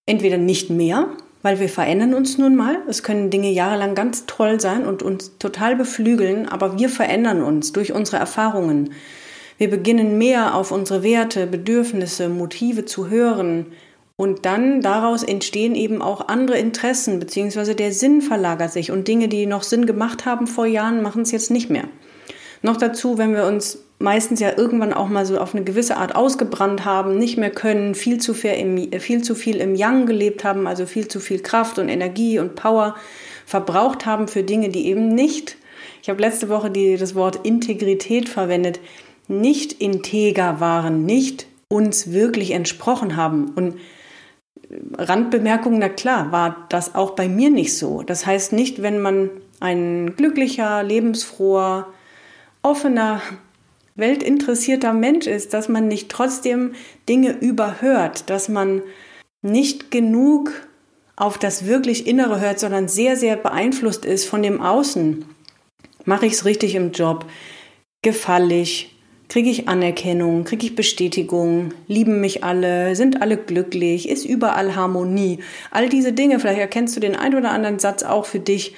Entweder 0.05 0.37
nicht 0.37 0.69
mehr, 0.69 1.07
weil 1.41 1.59
wir 1.59 1.69
verändern 1.69 2.13
uns 2.13 2.37
nun 2.37 2.55
mal. 2.55 2.79
Es 2.89 3.01
können 3.01 3.29
Dinge 3.29 3.49
jahrelang 3.49 3.95
ganz 3.95 4.25
toll 4.25 4.59
sein 4.59 4.85
und 4.85 5.03
uns 5.03 5.37
total 5.37 5.75
beflügeln, 5.75 6.49
aber 6.49 6.77
wir 6.77 6.89
verändern 6.89 7.41
uns 7.43 7.71
durch 7.71 7.93
unsere 7.93 8.17
Erfahrungen. 8.17 8.91
Wir 9.57 9.69
beginnen 9.69 10.17
mehr 10.17 10.55
auf 10.55 10.71
unsere 10.71 11.01
Werte, 11.01 11.47
Bedürfnisse, 11.47 12.27
Motive 12.27 12.83
zu 12.83 13.09
hören, 13.09 13.67
und 14.17 14.45
dann 14.45 14.81
daraus 14.81 15.23
entstehen 15.23 15.75
eben 15.75 16.01
auch 16.01 16.29
andere 16.29 16.57
Interessen, 16.57 17.19
beziehungsweise 17.19 17.75
der 17.75 17.91
Sinn 17.91 18.21
verlagert 18.21 18.71
sich 18.71 18.91
und 18.91 19.07
Dinge, 19.07 19.27
die 19.27 19.45
noch 19.45 19.63
Sinn 19.63 19.85
gemacht 19.85 20.25
haben 20.25 20.47
vor 20.47 20.65
Jahren, 20.65 21.01
machen 21.01 21.23
es 21.23 21.31
jetzt 21.31 21.51
nicht 21.51 21.69
mehr. 21.69 21.85
Noch 22.61 22.77
dazu, 22.77 23.17
wenn 23.17 23.33
wir 23.33 23.45
uns 23.45 23.79
meistens 23.99 24.39
ja 24.39 24.57
irgendwann 24.57 24.93
auch 24.93 25.07
mal 25.07 25.25
so 25.25 25.37
auf 25.37 25.53
eine 25.53 25.63
gewisse 25.63 25.97
Art 25.97 26.15
ausgebrannt 26.15 26.85
haben, 26.85 27.17
nicht 27.17 27.37
mehr 27.37 27.51
können, 27.51 27.95
viel 27.95 28.19
zu 28.19 28.33
viel 28.33 28.51
im, 28.51 28.99
viel, 28.99 29.21
zu 29.21 29.35
viel 29.35 29.57
im 29.57 29.75
Yang 29.75 30.05
gelebt 30.05 30.43
haben, 30.43 30.67
also 30.67 30.85
viel 30.85 31.07
zu 31.07 31.19
viel 31.19 31.41
Kraft 31.41 31.77
und 31.79 31.89
Energie 31.89 32.39
und 32.39 32.55
Power 32.55 32.95
verbraucht 33.45 34.05
haben 34.05 34.27
für 34.27 34.43
Dinge, 34.43 34.69
die 34.69 34.87
eben 34.87 35.09
nicht, 35.09 35.57
ich 36.01 36.09
habe 36.09 36.21
letzte 36.21 36.49
Woche 36.49 36.69
die, 36.69 36.97
das 36.97 37.15
Wort 37.15 37.45
Integrität 37.45 38.29
verwendet, 38.29 38.79
nicht 39.27 39.73
integer 39.73 40.59
waren, 40.59 41.05
nicht 41.05 41.47
uns 41.67 42.11
wirklich 42.11 42.51
entsprochen 42.51 43.15
haben. 43.15 43.51
Und 43.55 43.75
Randbemerkung, 44.97 45.77
na 45.79 45.89
klar, 45.89 46.31
war 46.31 46.65
das 46.69 46.95
auch 46.95 47.11
bei 47.11 47.27
mir 47.27 47.49
nicht 47.49 47.77
so. 47.77 48.03
Das 48.03 48.25
heißt 48.25 48.53
nicht, 48.53 48.81
wenn 48.81 49.01
man 49.01 49.29
ein 49.59 50.15
glücklicher, 50.15 50.83
lebensfroher, 50.83 51.87
offener, 52.61 53.21
weltinteressierter 53.95 54.93
Mensch 54.93 55.27
ist, 55.27 55.53
dass 55.53 55.69
man 55.69 55.87
nicht 55.87 56.09
trotzdem 56.09 56.73
Dinge 57.07 57.31
überhört, 57.31 58.29
dass 58.29 58.49
man 58.49 58.81
nicht 59.41 59.91
genug 59.91 60.51
auf 61.15 61.37
das 61.37 61.65
wirklich 61.65 62.07
Innere 62.07 62.41
hört, 62.41 62.59
sondern 62.59 62.87
sehr, 62.87 63.15
sehr 63.15 63.37
beeinflusst 63.37 64.03
ist 64.03 64.25
von 64.25 64.43
dem 64.43 64.61
Außen. 64.61 65.25
Mache 66.03 66.25
ich 66.25 66.33
es 66.33 66.45
richtig 66.45 66.75
im 66.75 66.91
Job? 66.91 67.25
Gefalle 68.01 68.55
ich? 68.55 68.94
Kriege 69.27 69.49
ich 69.49 69.67
Anerkennung? 69.67 70.43
Kriege 70.43 70.65
ich 70.67 70.75
Bestätigung? 70.75 71.73
Lieben 71.87 72.21
mich 72.21 72.43
alle? 72.43 72.95
Sind 72.95 73.21
alle 73.21 73.37
glücklich? 73.37 74.07
Ist 74.07 74.25
überall 74.25 74.75
Harmonie? 74.75 75.39
All 75.71 75.89
diese 75.89 76.13
Dinge, 76.13 76.39
vielleicht 76.39 76.59
erkennst 76.59 76.95
du 76.95 76.99
den 76.99 77.15
ein 77.15 77.35
oder 77.35 77.51
anderen 77.51 77.79
Satz 77.79 78.03
auch 78.03 78.25
für 78.25 78.39
dich. 78.39 78.75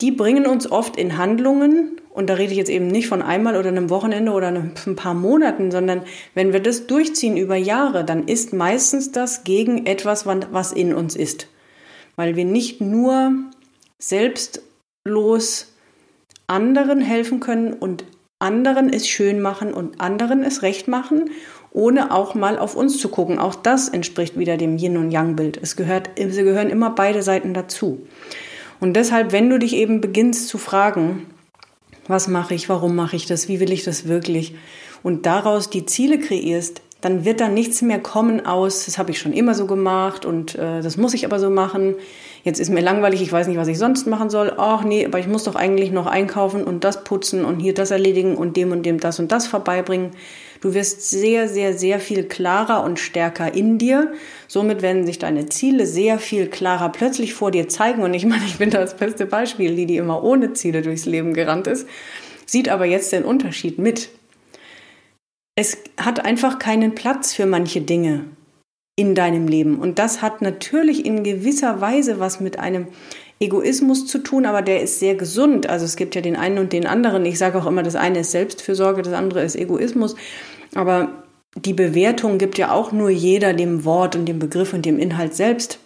Die 0.00 0.10
bringen 0.10 0.46
uns 0.46 0.70
oft 0.70 0.96
in 0.96 1.18
Handlungen, 1.18 2.00
und 2.10 2.28
da 2.28 2.34
rede 2.34 2.52
ich 2.52 2.58
jetzt 2.58 2.70
eben 2.70 2.88
nicht 2.88 3.06
von 3.06 3.22
einmal 3.22 3.56
oder 3.56 3.68
einem 3.68 3.88
Wochenende 3.88 4.32
oder 4.32 4.48
ein 4.48 4.96
paar 4.96 5.14
Monaten, 5.14 5.70
sondern 5.70 6.02
wenn 6.34 6.52
wir 6.52 6.60
das 6.60 6.86
durchziehen 6.86 7.36
über 7.36 7.56
Jahre, 7.56 8.04
dann 8.04 8.26
ist 8.26 8.52
meistens 8.52 9.12
das 9.12 9.44
gegen 9.44 9.86
etwas, 9.86 10.26
was 10.26 10.72
in 10.72 10.94
uns 10.94 11.16
ist. 11.16 11.46
Weil 12.16 12.36
wir 12.36 12.44
nicht 12.44 12.80
nur 12.80 13.32
selbstlos 13.98 15.74
anderen 16.46 17.00
helfen 17.00 17.38
können 17.40 17.72
und 17.72 18.04
anderen 18.40 18.92
es 18.92 19.08
schön 19.08 19.40
machen 19.40 19.72
und 19.72 20.00
anderen 20.00 20.42
es 20.42 20.62
recht 20.62 20.88
machen, 20.88 21.30
ohne 21.72 22.12
auch 22.12 22.34
mal 22.34 22.58
auf 22.58 22.74
uns 22.74 22.98
zu 22.98 23.08
gucken. 23.08 23.38
Auch 23.38 23.54
das 23.54 23.88
entspricht 23.88 24.36
wieder 24.36 24.56
dem 24.56 24.76
Yin- 24.76 24.96
und 24.96 25.12
Yang-Bild. 25.12 25.58
Es 25.62 25.76
gehört, 25.76 26.10
es 26.16 26.36
gehören 26.36 26.70
immer 26.70 26.90
beide 26.90 27.22
Seiten 27.22 27.54
dazu. 27.54 28.06
Und 28.80 28.94
deshalb, 28.94 29.30
wenn 29.32 29.48
du 29.50 29.58
dich 29.58 29.74
eben 29.76 30.00
beginnst 30.00 30.48
zu 30.48 30.58
fragen, 30.58 31.26
was 32.08 32.26
mache 32.26 32.54
ich, 32.54 32.68
warum 32.68 32.96
mache 32.96 33.14
ich 33.14 33.26
das, 33.26 33.46
wie 33.46 33.60
will 33.60 33.70
ich 33.70 33.84
das 33.84 34.08
wirklich, 34.08 34.54
und 35.02 35.26
daraus 35.26 35.70
die 35.70 35.86
Ziele 35.86 36.18
kreierst, 36.18 36.82
dann 37.00 37.24
wird 37.24 37.40
da 37.40 37.48
nichts 37.48 37.82
mehr 37.82 37.98
kommen 37.98 38.44
aus, 38.44 38.84
das 38.84 38.98
habe 38.98 39.10
ich 39.10 39.18
schon 39.18 39.32
immer 39.32 39.54
so 39.54 39.66
gemacht 39.66 40.24
und 40.24 40.54
äh, 40.54 40.82
das 40.82 40.96
muss 40.96 41.14
ich 41.14 41.24
aber 41.24 41.38
so 41.38 41.50
machen. 41.50 41.94
Jetzt 42.42 42.60
ist 42.60 42.70
mir 42.70 42.80
langweilig, 42.80 43.22
ich 43.22 43.32
weiß 43.32 43.48
nicht, 43.48 43.58
was 43.58 43.68
ich 43.68 43.78
sonst 43.78 44.06
machen 44.06 44.30
soll. 44.30 44.54
Ach 44.56 44.82
nee, 44.82 45.04
aber 45.04 45.18
ich 45.18 45.26
muss 45.26 45.44
doch 45.44 45.54
eigentlich 45.54 45.92
noch 45.92 46.06
einkaufen 46.06 46.64
und 46.64 46.84
das 46.84 47.04
putzen 47.04 47.44
und 47.44 47.60
hier 47.60 47.74
das 47.74 47.90
erledigen 47.90 48.36
und 48.36 48.56
dem 48.56 48.72
und 48.72 48.84
dem 48.84 48.98
das 48.98 49.18
und 49.18 49.30
das 49.30 49.46
vorbeibringen. 49.46 50.12
Du 50.60 50.74
wirst 50.74 51.08
sehr, 51.08 51.48
sehr, 51.48 51.76
sehr 51.76 52.00
viel 52.00 52.24
klarer 52.24 52.84
und 52.84 52.98
stärker 52.98 53.54
in 53.54 53.78
dir. 53.78 54.12
Somit 54.46 54.82
werden 54.82 55.06
sich 55.06 55.18
deine 55.18 55.46
Ziele 55.46 55.86
sehr 55.86 56.18
viel 56.18 56.48
klarer 56.48 56.90
plötzlich 56.90 57.32
vor 57.32 57.50
dir 57.50 57.68
zeigen. 57.68 58.02
Und 58.02 58.12
ich 58.12 58.26
meine, 58.26 58.44
ich 58.44 58.58
bin 58.58 58.70
das 58.70 58.96
beste 58.96 59.24
Beispiel, 59.24 59.74
die, 59.74 59.86
die 59.86 59.96
immer 59.96 60.22
ohne 60.22 60.52
Ziele 60.52 60.82
durchs 60.82 61.06
Leben 61.06 61.32
gerannt 61.32 61.66
ist, 61.66 61.86
sieht 62.44 62.68
aber 62.68 62.84
jetzt 62.84 63.12
den 63.12 63.24
Unterschied 63.24 63.78
mit. 63.78 64.10
Es 65.60 65.76
hat 65.98 66.24
einfach 66.24 66.58
keinen 66.58 66.94
Platz 66.94 67.34
für 67.34 67.44
manche 67.44 67.82
Dinge 67.82 68.24
in 68.96 69.14
deinem 69.14 69.46
Leben. 69.46 69.78
Und 69.78 69.98
das 69.98 70.22
hat 70.22 70.40
natürlich 70.40 71.04
in 71.04 71.22
gewisser 71.22 71.82
Weise 71.82 72.18
was 72.18 72.40
mit 72.40 72.58
einem 72.58 72.86
Egoismus 73.40 74.06
zu 74.06 74.20
tun, 74.20 74.46
aber 74.46 74.62
der 74.62 74.80
ist 74.80 75.00
sehr 75.00 75.16
gesund. 75.16 75.68
Also 75.68 75.84
es 75.84 75.96
gibt 75.96 76.14
ja 76.14 76.22
den 76.22 76.34
einen 76.34 76.56
und 76.56 76.72
den 76.72 76.86
anderen. 76.86 77.26
Ich 77.26 77.36
sage 77.36 77.58
auch 77.58 77.66
immer, 77.66 77.82
das 77.82 77.94
eine 77.94 78.20
ist 78.20 78.30
Selbstfürsorge, 78.30 79.02
das 79.02 79.12
andere 79.12 79.42
ist 79.42 79.54
Egoismus. 79.54 80.16
Aber 80.74 81.24
die 81.54 81.74
Bewertung 81.74 82.38
gibt 82.38 82.56
ja 82.56 82.72
auch 82.72 82.90
nur 82.90 83.10
jeder 83.10 83.52
dem 83.52 83.84
Wort 83.84 84.16
und 84.16 84.24
dem 84.24 84.38
Begriff 84.38 84.72
und 84.72 84.86
dem 84.86 84.98
Inhalt 84.98 85.34
selbst. 85.34 85.78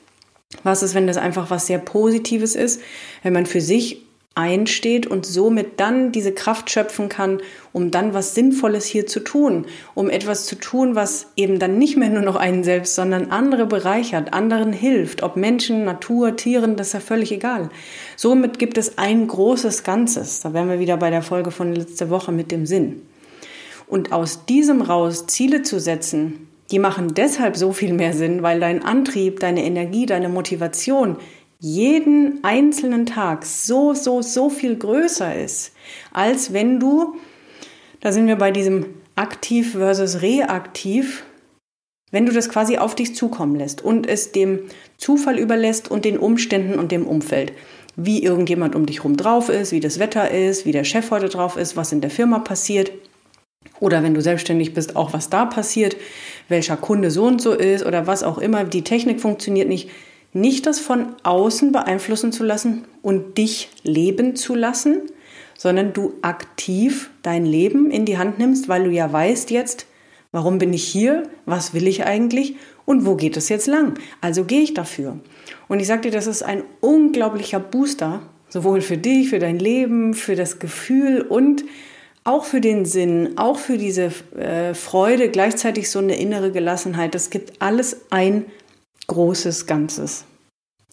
Was 0.63 0.85
ist, 0.85 0.95
wenn 0.95 1.09
das 1.09 1.17
einfach 1.17 1.51
was 1.51 1.67
sehr 1.67 1.81
Positives 1.81 2.55
ist, 2.55 2.81
wenn 3.25 3.33
man 3.33 3.47
für 3.47 3.61
sich 3.61 4.05
einsteht 4.37 5.07
und 5.07 5.25
somit 5.25 5.79
dann 5.79 6.11
diese 6.11 6.33
Kraft 6.33 6.69
schöpfen 6.69 7.09
kann, 7.09 7.41
um 7.73 7.93
dann 7.93 8.15
was 8.15 8.35
Sinnvolles 8.35 8.85
hier 8.85 9.07
zu 9.07 9.21
tun, 9.21 9.67
um 9.95 10.11
etwas 10.11 10.47
zu 10.47 10.57
tun, 10.57 10.97
was 10.97 11.29
eben 11.37 11.61
dann 11.61 11.79
nicht 11.79 11.97
mehr 11.97 12.11
nur 12.11 12.23
noch 12.23 12.35
einen 12.35 12.65
selbst, 12.65 12.97
sondern 12.97 13.31
andere 13.31 13.67
bereichert, 13.67 14.33
anderen 14.33 14.73
hilft, 14.73 15.23
ob 15.23 15.37
Menschen, 15.37 15.85
Natur, 15.85 16.37
Tieren, 16.37 16.77
das 16.77 16.89
ist 16.89 16.93
ja 16.95 17.01
völlig 17.01 17.31
egal. 17.31 17.69
Somit 18.17 18.59
gibt 18.59 18.77
es 18.77 18.99
ein 18.99 19.29
großes 19.29 19.85
Ganzes. 19.85 20.41
Da 20.41 20.53
wären 20.53 20.69
wir 20.69 20.81
wieder 20.81 20.97
bei 20.97 21.11
der 21.11 21.23
Folge 21.23 21.53
von 21.53 21.73
letzter 21.73 22.11
Woche 22.11 22.33
mit 22.33 22.51
dem 22.51 22.67
Sinn. 22.67 23.03
Und 23.87 24.13
aus 24.13 24.47
diesem 24.47 24.83
raus 24.83 25.27
Ziele 25.27 25.63
zu 25.63 25.79
setzen, 25.79 26.49
die 26.71 26.79
machen 26.79 27.15
deshalb 27.15 27.57
so 27.57 27.73
viel 27.73 27.93
mehr 27.93 28.15
Sinn, 28.15 28.43
weil 28.43 28.59
dein 28.59 28.83
Antrieb, 28.83 29.39
deine 29.39 29.65
Energie, 29.65 30.07
deine 30.07 30.29
Motivation 30.29 31.19
jeden 31.65 32.41
einzelnen 32.45 33.07
Tag 33.07 33.47
so, 33.47 33.95
so, 33.95 34.21
so 34.21 34.51
viel 34.51 34.77
größer 34.77 35.35
ist, 35.35 35.73
als 36.13 36.53
wenn 36.53 36.79
du, 36.79 37.17
da 38.01 38.13
sind 38.13 38.27
wir 38.27 38.37
bei 38.37 38.51
diesem 38.51 38.85
aktiv 39.17 39.73
versus 39.73 40.21
reaktiv, 40.21 41.25
wenn 42.11 42.27
du 42.27 42.33
das 42.33 42.51
quasi 42.51 42.77
auf 42.77 42.95
dich 42.95 43.15
zukommen 43.15 43.57
lässt 43.57 43.83
und 43.83 44.07
es 44.07 44.31
dem 44.31 44.61
Zufall 44.99 45.39
überlässt 45.39 45.91
und 45.91 46.05
den 46.05 46.19
Umständen 46.19 46.79
und 46.79 46.93
dem 46.93 47.07
Umfeld. 47.07 47.55
Wie 47.97 48.23
irgendjemand 48.23 48.75
um 48.75 48.85
dich 48.85 49.03
rum 49.03 49.17
drauf 49.17 49.49
ist, 49.49 49.73
wie 49.73 49.81
das 49.81 49.99
Wetter 49.99 50.31
ist, 50.31 50.67
wie 50.67 50.73
der 50.73 50.85
Chef 50.85 51.11
heute 51.11 51.31
drauf 51.31 51.57
ist, 51.57 51.79
was 51.79 51.93
in 51.93 52.03
der 52.03 52.11
Firma 52.11 52.41
passiert. 52.41 52.93
Oder 53.81 54.03
wenn 54.03 54.13
du 54.13 54.21
selbstständig 54.21 54.75
bist, 54.75 54.97
auch 54.97 55.15
was 55.15 55.31
da 55.31 55.47
passiert, 55.47 55.97
welcher 56.51 56.77
Kunde 56.77 57.11
so 57.11 57.25
und 57.25 57.41
so 57.41 57.53
ist 57.53 57.87
oder 57.87 58.07
was 58.07 58.23
auch 58.23 58.37
immer, 58.37 58.65
die 58.65 58.85
Technik 58.85 59.19
funktioniert 59.19 59.69
nicht 59.69 59.89
nicht 60.35 60.67
das 60.67 60.81
von 60.81 61.15
außen 61.23 61.73
beeinflussen 61.73 62.33
zu 62.33 62.45
lassen 62.45 62.85
und 63.03 63.39
dich 63.39 63.71
leben 63.83 64.37
zu 64.37 64.55
lassen, 64.55 65.03
sondern 65.57 65.93
du 65.93 66.15
aktiv 66.21 67.11
dein 67.23 67.47
Leben 67.47 67.91
in 67.91 68.05
die 68.05 68.19
Hand 68.19 68.39
nimmst, 68.39 68.69
weil 68.69 68.85
du 68.85 68.91
ja 68.91 69.11
weißt 69.11 69.51
jetzt, 69.51 69.87
warum 70.33 70.59
bin 70.59 70.73
ich 70.73 70.85
hier, 70.85 71.23
was 71.47 71.73
will 71.73 71.87
ich 71.87 72.05
eigentlich 72.05 72.57
und 72.85 73.07
wo 73.07 73.15
geht 73.15 73.37
es 73.37 73.49
jetzt 73.49 73.69
lang. 73.69 73.95
Also 74.21 74.45
gehe 74.45 74.61
ich 74.61 74.75
dafür. 74.75 75.19
Und 75.69 75.81
ich 75.81 75.87
sage 75.87 76.03
dir, 76.03 76.11
das 76.11 76.27
ist 76.27 76.43
ein 76.43 76.65
unglaublicher 76.81 77.61
Booster, 77.61 78.23
sowohl 78.49 78.81
für 78.81 78.99
dich, 78.99 79.31
für 79.31 79.39
dein 79.39 79.59
Leben, 79.59 80.15
für 80.15 80.35
das 80.35 80.59
Gefühl 80.59 81.23
und 81.23 81.65
auch 82.25 82.45
für 82.45 82.61
den 82.61 82.85
Sinn, 82.85 83.35
auch 83.37 83.59
für 83.59 83.79
diese 83.79 84.11
äh, 84.37 84.75
Freude, 84.75 85.29
gleichzeitig 85.29 85.91
so 85.91 85.99
eine 85.99 86.17
innere 86.17 86.51
Gelassenheit. 86.51 87.15
Das 87.15 87.31
gibt 87.31 87.63
alles 87.63 88.01
ein 88.11 88.47
großes 89.07 89.67
Ganzes. 89.67 90.25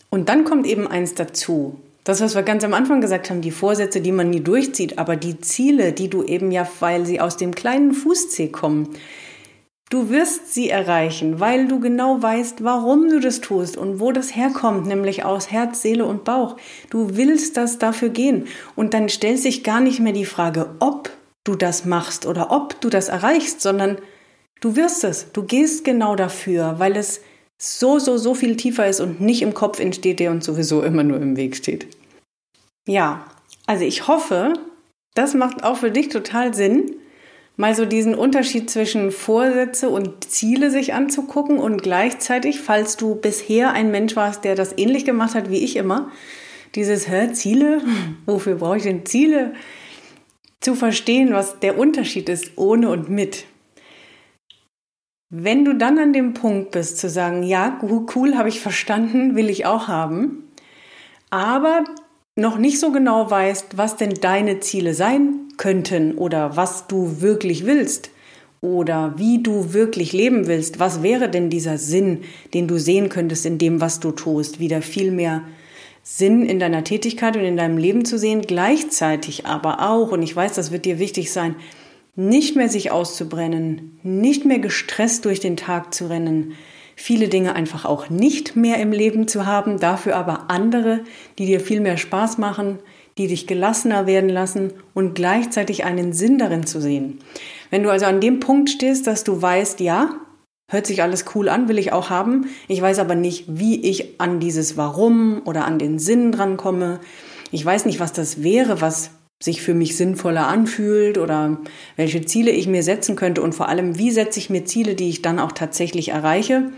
Und 0.09 0.29
dann 0.29 0.43
kommt 0.43 0.67
eben 0.67 0.87
eins 0.87 1.15
dazu. 1.15 1.79
Das, 2.03 2.19
was 2.19 2.35
wir 2.35 2.43
ganz 2.43 2.63
am 2.63 2.73
Anfang 2.73 2.99
gesagt 2.99 3.29
haben, 3.29 3.41
die 3.41 3.51
Vorsätze, 3.51 4.01
die 4.01 4.11
man 4.11 4.31
nie 4.31 4.41
durchzieht, 4.41 4.97
aber 4.97 5.15
die 5.15 5.39
Ziele, 5.39 5.93
die 5.93 6.09
du 6.09 6.23
eben 6.23 6.51
ja, 6.51 6.67
weil 6.79 7.05
sie 7.05 7.21
aus 7.21 7.37
dem 7.37 7.53
kleinen 7.53 7.93
Fußzeh 7.93 8.47
kommen, 8.47 8.89
du 9.91 10.09
wirst 10.09 10.53
sie 10.53 10.69
erreichen, 10.69 11.39
weil 11.39 11.67
du 11.67 11.79
genau 11.79 12.21
weißt, 12.21 12.63
warum 12.63 13.09
du 13.09 13.19
das 13.19 13.39
tust 13.39 13.77
und 13.77 13.99
wo 13.99 14.11
das 14.11 14.35
herkommt, 14.35 14.87
nämlich 14.87 15.23
aus 15.23 15.51
Herz, 15.51 15.83
Seele 15.83 16.05
und 16.05 16.23
Bauch. 16.23 16.57
Du 16.89 17.17
willst 17.17 17.55
das 17.55 17.77
dafür 17.77 18.09
gehen. 18.09 18.47
Und 18.75 18.95
dann 18.95 19.09
stellt 19.09 19.39
sich 19.39 19.63
gar 19.63 19.79
nicht 19.79 19.99
mehr 19.99 20.13
die 20.13 20.25
Frage, 20.25 20.71
ob 20.79 21.11
du 21.43 21.55
das 21.55 21.85
machst 21.85 22.25
oder 22.25 22.51
ob 22.51 22.81
du 22.81 22.89
das 22.89 23.09
erreichst, 23.09 23.61
sondern 23.61 23.97
du 24.59 24.75
wirst 24.75 25.03
es. 25.03 25.31
Du 25.33 25.43
gehst 25.43 25.85
genau 25.85 26.15
dafür, 26.15 26.75
weil 26.79 26.95
es 26.97 27.21
so, 27.63 27.99
so, 27.99 28.17
so 28.17 28.33
viel 28.33 28.57
tiefer 28.57 28.87
ist 28.87 29.01
und 29.01 29.21
nicht 29.21 29.43
im 29.43 29.53
Kopf 29.53 29.79
entsteht, 29.79 30.19
der 30.19 30.31
uns 30.31 30.47
sowieso 30.47 30.81
immer 30.81 31.03
nur 31.03 31.21
im 31.21 31.37
Weg 31.37 31.55
steht. 31.55 31.85
Ja, 32.87 33.23
also 33.67 33.85
ich 33.85 34.07
hoffe, 34.07 34.53
das 35.13 35.35
macht 35.35 35.63
auch 35.63 35.77
für 35.77 35.91
dich 35.91 36.09
total 36.09 36.55
Sinn, 36.55 36.95
mal 37.57 37.75
so 37.75 37.85
diesen 37.85 38.15
Unterschied 38.15 38.71
zwischen 38.71 39.11
Vorsätze 39.11 39.89
und 39.89 40.23
Ziele 40.23 40.71
sich 40.71 40.95
anzugucken 40.95 41.59
und 41.59 41.83
gleichzeitig, 41.83 42.59
falls 42.59 42.97
du 42.97 43.13
bisher 43.13 43.73
ein 43.73 43.91
Mensch 43.91 44.15
warst, 44.15 44.43
der 44.43 44.55
das 44.55 44.75
ähnlich 44.75 45.05
gemacht 45.05 45.35
hat 45.35 45.51
wie 45.51 45.63
ich 45.63 45.75
immer, 45.75 46.11
dieses 46.73 47.07
Hä, 47.07 47.31
Ziele, 47.31 47.83
wofür 48.25 48.55
brauche 48.55 48.77
ich 48.77 48.83
denn 48.83 49.05
Ziele? 49.05 49.53
Zu 50.61 50.73
verstehen, 50.73 51.31
was 51.33 51.59
der 51.59 51.77
Unterschied 51.77 52.27
ist 52.27 52.53
ohne 52.55 52.89
und 52.89 53.07
mit. 53.07 53.45
Wenn 55.33 55.63
du 55.63 55.73
dann 55.73 55.97
an 55.97 56.11
dem 56.11 56.33
Punkt 56.33 56.71
bist 56.71 56.97
zu 56.97 57.09
sagen, 57.09 57.43
ja, 57.43 57.79
cool, 58.13 58.35
habe 58.35 58.49
ich 58.49 58.59
verstanden, 58.59 59.33
will 59.37 59.49
ich 59.49 59.65
auch 59.65 59.87
haben, 59.87 60.43
aber 61.29 61.85
noch 62.35 62.57
nicht 62.57 62.81
so 62.81 62.91
genau 62.91 63.31
weißt, 63.31 63.77
was 63.77 63.95
denn 63.95 64.13
deine 64.19 64.59
Ziele 64.59 64.93
sein 64.93 65.47
könnten 65.55 66.17
oder 66.17 66.57
was 66.57 66.87
du 66.87 67.21
wirklich 67.21 67.65
willst 67.65 68.09
oder 68.59 69.13
wie 69.15 69.41
du 69.41 69.71
wirklich 69.71 70.11
leben 70.11 70.47
willst, 70.47 70.81
was 70.81 71.01
wäre 71.01 71.29
denn 71.29 71.49
dieser 71.49 71.77
Sinn, 71.77 72.23
den 72.53 72.67
du 72.67 72.77
sehen 72.77 73.07
könntest 73.07 73.45
in 73.45 73.57
dem, 73.57 73.79
was 73.79 74.01
du 74.01 74.11
tust, 74.11 74.59
wieder 74.59 74.81
viel 74.81 75.11
mehr 75.11 75.43
Sinn 76.03 76.45
in 76.45 76.59
deiner 76.59 76.83
Tätigkeit 76.83 77.37
und 77.37 77.43
in 77.43 77.55
deinem 77.55 77.77
Leben 77.77 78.03
zu 78.03 78.19
sehen, 78.19 78.41
gleichzeitig 78.41 79.45
aber 79.45 79.89
auch, 79.89 80.11
und 80.11 80.23
ich 80.23 80.35
weiß, 80.35 80.55
das 80.55 80.73
wird 80.73 80.83
dir 80.83 80.99
wichtig 80.99 81.31
sein, 81.31 81.55
nicht 82.15 82.55
mehr 82.55 82.69
sich 82.69 82.91
auszubrennen, 82.91 83.99
nicht 84.03 84.45
mehr 84.45 84.59
gestresst 84.59 85.25
durch 85.25 85.39
den 85.39 85.57
Tag 85.57 85.93
zu 85.93 86.07
rennen, 86.07 86.53
viele 86.95 87.29
Dinge 87.29 87.55
einfach 87.55 87.85
auch 87.85 88.09
nicht 88.09 88.55
mehr 88.55 88.77
im 88.77 88.91
Leben 88.91 89.27
zu 89.27 89.45
haben, 89.45 89.79
dafür 89.79 90.15
aber 90.15 90.49
andere, 90.49 91.01
die 91.37 91.45
dir 91.45 91.59
viel 91.59 91.79
mehr 91.79 91.97
Spaß 91.97 92.37
machen, 92.37 92.79
die 93.17 93.27
dich 93.27 93.47
gelassener 93.47 94.07
werden 94.07 94.29
lassen 94.29 94.73
und 94.93 95.15
gleichzeitig 95.15 95.83
einen 95.83 96.13
Sinn 96.13 96.37
darin 96.37 96.65
zu 96.65 96.81
sehen. 96.81 97.19
Wenn 97.69 97.83
du 97.83 97.89
also 97.89 98.05
an 98.05 98.21
dem 98.21 98.39
Punkt 98.39 98.69
stehst, 98.69 99.07
dass 99.07 99.23
du 99.23 99.41
weißt, 99.41 99.79
ja, 99.79 100.15
hört 100.69 100.85
sich 100.85 101.01
alles 101.01 101.25
cool 101.35 101.49
an, 101.49 101.67
will 101.67 101.77
ich 101.77 101.91
auch 101.91 102.09
haben, 102.09 102.47
ich 102.67 102.81
weiß 102.81 102.99
aber 102.99 103.15
nicht, 103.15 103.45
wie 103.47 103.81
ich 103.81 104.19
an 104.19 104.39
dieses 104.39 104.77
Warum 104.77 105.41
oder 105.45 105.65
an 105.65 105.79
den 105.79 105.99
Sinn 105.99 106.31
drankomme, 106.31 106.99
ich 107.51 107.65
weiß 107.65 107.85
nicht, 107.85 107.99
was 107.99 108.13
das 108.13 108.43
wäre, 108.43 108.79
was 108.79 109.11
sich 109.41 109.61
für 109.61 109.73
mich 109.73 109.97
sinnvoller 109.97 110.47
anfühlt 110.47 111.17
oder 111.17 111.57
welche 111.95 112.23
Ziele 112.23 112.51
ich 112.51 112.67
mir 112.67 112.83
setzen 112.83 113.15
könnte 113.15 113.41
und 113.41 113.53
vor 113.53 113.67
allem, 113.67 113.97
wie 113.97 114.11
setze 114.11 114.39
ich 114.39 114.49
mir 114.49 114.65
Ziele, 114.65 114.95
die 114.95 115.09
ich 115.09 115.21
dann 115.21 115.39
auch 115.39 115.51
tatsächlich 115.51 116.09
erreiche. 116.09 116.71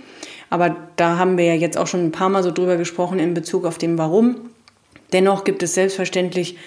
Aber 0.49 0.75
da 0.95 1.17
haben 1.17 1.37
wir 1.37 1.45
ja 1.45 1.55
jetzt 1.55 1.77
auch 1.77 1.87
schon 1.87 2.05
ein 2.05 2.11
paar 2.11 2.29
Mal 2.29 2.43
so 2.43 2.51
drüber 2.51 2.77
gesprochen 2.77 3.19
in 3.19 3.33
Bezug 3.33 3.65
auf 3.65 3.77
den 3.77 3.97
Warum. 3.97 4.37
Dennoch 5.11 5.43
gibt 5.43 5.61
es 5.61 5.73
selbstverständlich 5.73 6.57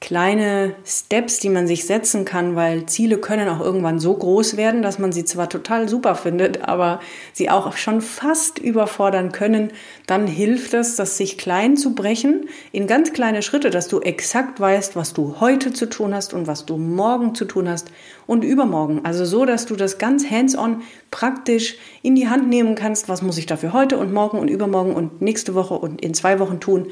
kleine 0.00 0.76
Steps, 0.86 1.40
die 1.40 1.48
man 1.48 1.66
sich 1.66 1.84
setzen 1.84 2.24
kann, 2.24 2.54
weil 2.54 2.86
Ziele 2.86 3.18
können 3.18 3.48
auch 3.48 3.60
irgendwann 3.60 3.98
so 3.98 4.14
groß 4.14 4.56
werden, 4.56 4.80
dass 4.80 5.00
man 5.00 5.10
sie 5.10 5.24
zwar 5.24 5.48
total 5.48 5.88
super 5.88 6.14
findet, 6.14 6.62
aber 6.68 7.00
sie 7.32 7.50
auch 7.50 7.76
schon 7.76 8.00
fast 8.00 8.60
überfordern 8.60 9.32
können, 9.32 9.72
dann 10.06 10.28
hilft 10.28 10.72
es, 10.74 10.94
das 10.94 11.16
sich 11.16 11.36
klein 11.36 11.76
zu 11.76 11.96
brechen 11.96 12.48
in 12.70 12.86
ganz 12.86 13.12
kleine 13.12 13.42
Schritte, 13.42 13.70
dass 13.70 13.88
du 13.88 14.00
exakt 14.00 14.60
weißt, 14.60 14.94
was 14.94 15.14
du 15.14 15.40
heute 15.40 15.72
zu 15.72 15.86
tun 15.86 16.14
hast 16.14 16.32
und 16.32 16.46
was 16.46 16.64
du 16.64 16.76
morgen 16.76 17.34
zu 17.34 17.44
tun 17.44 17.68
hast 17.68 17.90
und 18.26 18.44
übermorgen. 18.44 19.00
Also 19.04 19.24
so, 19.24 19.46
dass 19.46 19.66
du 19.66 19.74
das 19.74 19.98
ganz 19.98 20.30
hands-on 20.30 20.82
praktisch 21.10 21.76
in 22.02 22.14
die 22.14 22.28
Hand 22.28 22.48
nehmen 22.48 22.76
kannst, 22.76 23.08
was 23.08 23.22
muss 23.22 23.38
ich 23.38 23.46
dafür 23.46 23.72
heute 23.72 23.98
und 23.98 24.12
morgen 24.12 24.38
und 24.38 24.48
übermorgen 24.48 24.94
und 24.94 25.20
nächste 25.20 25.56
Woche 25.56 25.74
und 25.74 26.00
in 26.02 26.14
zwei 26.14 26.38
Wochen 26.38 26.60
tun 26.60 26.86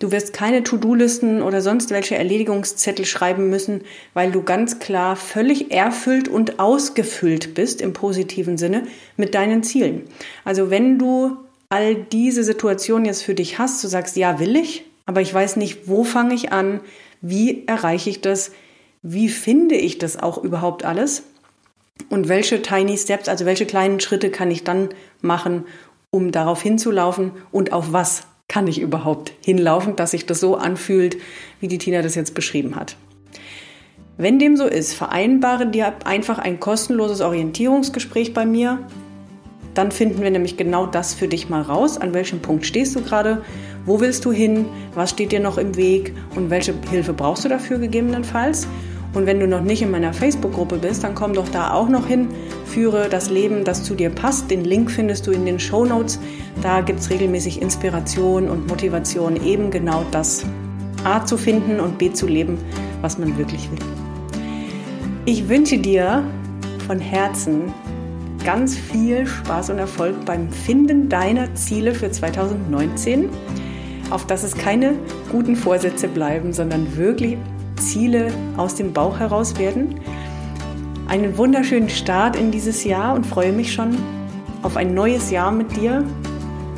Du 0.00 0.10
wirst 0.10 0.32
keine 0.32 0.64
To-Do-Listen 0.64 1.42
oder 1.42 1.60
sonst 1.60 1.90
welche 1.90 2.16
Erledigungszettel 2.16 3.04
schreiben 3.04 3.50
müssen, 3.50 3.82
weil 4.14 4.32
du 4.32 4.42
ganz 4.42 4.78
klar 4.78 5.14
völlig 5.14 5.70
erfüllt 5.70 6.26
und 6.26 6.58
ausgefüllt 6.58 7.54
bist 7.54 7.82
im 7.82 7.92
positiven 7.92 8.56
Sinne 8.56 8.86
mit 9.18 9.34
deinen 9.34 9.62
Zielen. 9.62 10.04
Also 10.42 10.70
wenn 10.70 10.98
du 10.98 11.36
all 11.68 11.94
diese 11.94 12.42
Situationen 12.42 13.04
jetzt 13.04 13.22
für 13.22 13.34
dich 13.34 13.58
hast, 13.58 13.84
du 13.84 13.88
sagst, 13.88 14.16
ja, 14.16 14.40
will 14.40 14.56
ich, 14.56 14.86
aber 15.04 15.20
ich 15.20 15.32
weiß 15.34 15.56
nicht, 15.56 15.86
wo 15.86 16.02
fange 16.02 16.34
ich 16.34 16.50
an, 16.50 16.80
wie 17.20 17.66
erreiche 17.66 18.08
ich 18.08 18.22
das, 18.22 18.52
wie 19.02 19.28
finde 19.28 19.74
ich 19.74 19.98
das 19.98 20.18
auch 20.18 20.42
überhaupt 20.42 20.82
alles 20.82 21.24
und 22.08 22.28
welche 22.28 22.62
Tiny 22.62 22.96
Steps, 22.96 23.28
also 23.28 23.44
welche 23.44 23.66
kleinen 23.66 24.00
Schritte 24.00 24.30
kann 24.30 24.50
ich 24.50 24.64
dann 24.64 24.88
machen, 25.20 25.66
um 26.10 26.32
darauf 26.32 26.62
hinzulaufen 26.62 27.32
und 27.52 27.74
auf 27.74 27.92
was 27.92 28.22
kann 28.50 28.66
ich 28.66 28.80
überhaupt 28.80 29.32
hinlaufen, 29.44 29.94
dass 29.94 30.10
sich 30.10 30.26
das 30.26 30.40
so 30.40 30.56
anfühlt, 30.56 31.16
wie 31.60 31.68
die 31.68 31.78
Tina 31.78 32.02
das 32.02 32.16
jetzt 32.16 32.34
beschrieben 32.34 32.74
hat. 32.74 32.96
Wenn 34.18 34.40
dem 34.40 34.56
so 34.56 34.66
ist, 34.66 34.92
vereinbare 34.92 35.68
dir 35.68 35.94
einfach 36.04 36.40
ein 36.40 36.58
kostenloses 36.58 37.20
Orientierungsgespräch 37.20 38.34
bei 38.34 38.44
mir. 38.44 38.80
Dann 39.72 39.92
finden 39.92 40.20
wir 40.20 40.32
nämlich 40.32 40.56
genau 40.56 40.84
das 40.84 41.14
für 41.14 41.28
dich 41.28 41.48
mal 41.48 41.62
raus. 41.62 41.96
An 41.96 42.12
welchem 42.12 42.40
Punkt 42.40 42.66
stehst 42.66 42.96
du 42.96 43.02
gerade? 43.02 43.42
Wo 43.86 44.00
willst 44.00 44.24
du 44.24 44.32
hin? 44.32 44.66
Was 44.94 45.10
steht 45.10 45.30
dir 45.30 45.40
noch 45.40 45.56
im 45.56 45.76
Weg? 45.76 46.12
Und 46.34 46.50
welche 46.50 46.74
Hilfe 46.90 47.12
brauchst 47.12 47.44
du 47.44 47.48
dafür 47.48 47.78
gegebenenfalls? 47.78 48.66
Und 49.12 49.26
wenn 49.26 49.40
du 49.40 49.48
noch 49.48 49.62
nicht 49.62 49.82
in 49.82 49.90
meiner 49.90 50.12
Facebook-Gruppe 50.12 50.78
bist, 50.78 51.02
dann 51.02 51.14
komm 51.14 51.32
doch 51.32 51.48
da 51.48 51.72
auch 51.72 51.88
noch 51.88 52.06
hin. 52.06 52.28
Führe 52.66 53.08
das 53.08 53.28
Leben, 53.28 53.64
das 53.64 53.82
zu 53.82 53.94
dir 53.94 54.10
passt. 54.10 54.50
Den 54.50 54.64
Link 54.64 54.90
findest 54.90 55.26
du 55.26 55.32
in 55.32 55.44
den 55.44 55.58
Show 55.58 55.84
Notes. 55.84 56.20
Da 56.62 56.80
gibt 56.80 57.00
es 57.00 57.10
regelmäßig 57.10 57.60
Inspiration 57.60 58.48
und 58.48 58.68
Motivation, 58.68 59.44
eben 59.44 59.70
genau 59.70 60.04
das 60.12 60.44
A 61.02 61.24
zu 61.24 61.36
finden 61.36 61.80
und 61.80 61.98
B 61.98 62.12
zu 62.12 62.26
leben, 62.26 62.58
was 63.00 63.18
man 63.18 63.36
wirklich 63.36 63.68
will. 63.70 63.78
Ich 65.24 65.48
wünsche 65.48 65.78
dir 65.78 66.22
von 66.86 67.00
Herzen 67.00 67.72
ganz 68.44 68.76
viel 68.76 69.26
Spaß 69.26 69.70
und 69.70 69.78
Erfolg 69.78 70.24
beim 70.24 70.50
Finden 70.50 71.08
deiner 71.08 71.54
Ziele 71.54 71.94
für 71.94 72.10
2019, 72.10 73.28
auf 74.10 74.26
dass 74.26 74.44
es 74.44 74.54
keine 74.54 74.94
guten 75.30 75.56
Vorsätze 75.56 76.08
bleiben, 76.08 76.52
sondern 76.52 76.96
wirklich 76.96 77.36
Ziele 77.80 78.32
aus 78.56 78.76
dem 78.76 78.92
Bauch 78.92 79.18
heraus 79.18 79.58
werden. 79.58 79.96
Einen 81.08 81.36
wunderschönen 81.36 81.88
Start 81.88 82.36
in 82.36 82.52
dieses 82.52 82.84
Jahr 82.84 83.14
und 83.14 83.26
freue 83.26 83.52
mich 83.52 83.72
schon 83.72 83.96
auf 84.62 84.76
ein 84.76 84.94
neues 84.94 85.30
Jahr 85.30 85.50
mit 85.50 85.76
dir 85.76 86.04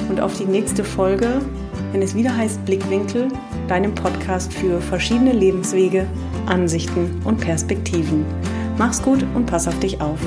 und 0.08 0.20
auf 0.20 0.38
die 0.38 0.46
nächste 0.46 0.84
Folge, 0.84 1.42
wenn 1.92 2.00
es 2.00 2.14
wieder 2.14 2.34
heißt 2.34 2.64
Blickwinkel, 2.64 3.28
deinem 3.68 3.94
Podcast 3.94 4.52
für 4.52 4.80
verschiedene 4.80 5.32
Lebenswege, 5.32 6.06
Ansichten 6.46 7.20
und 7.24 7.40
Perspektiven. 7.40 8.24
Mach's 8.78 9.02
gut 9.02 9.24
und 9.34 9.46
pass 9.46 9.68
auf 9.68 9.78
dich 9.80 10.00
auf. 10.00 10.18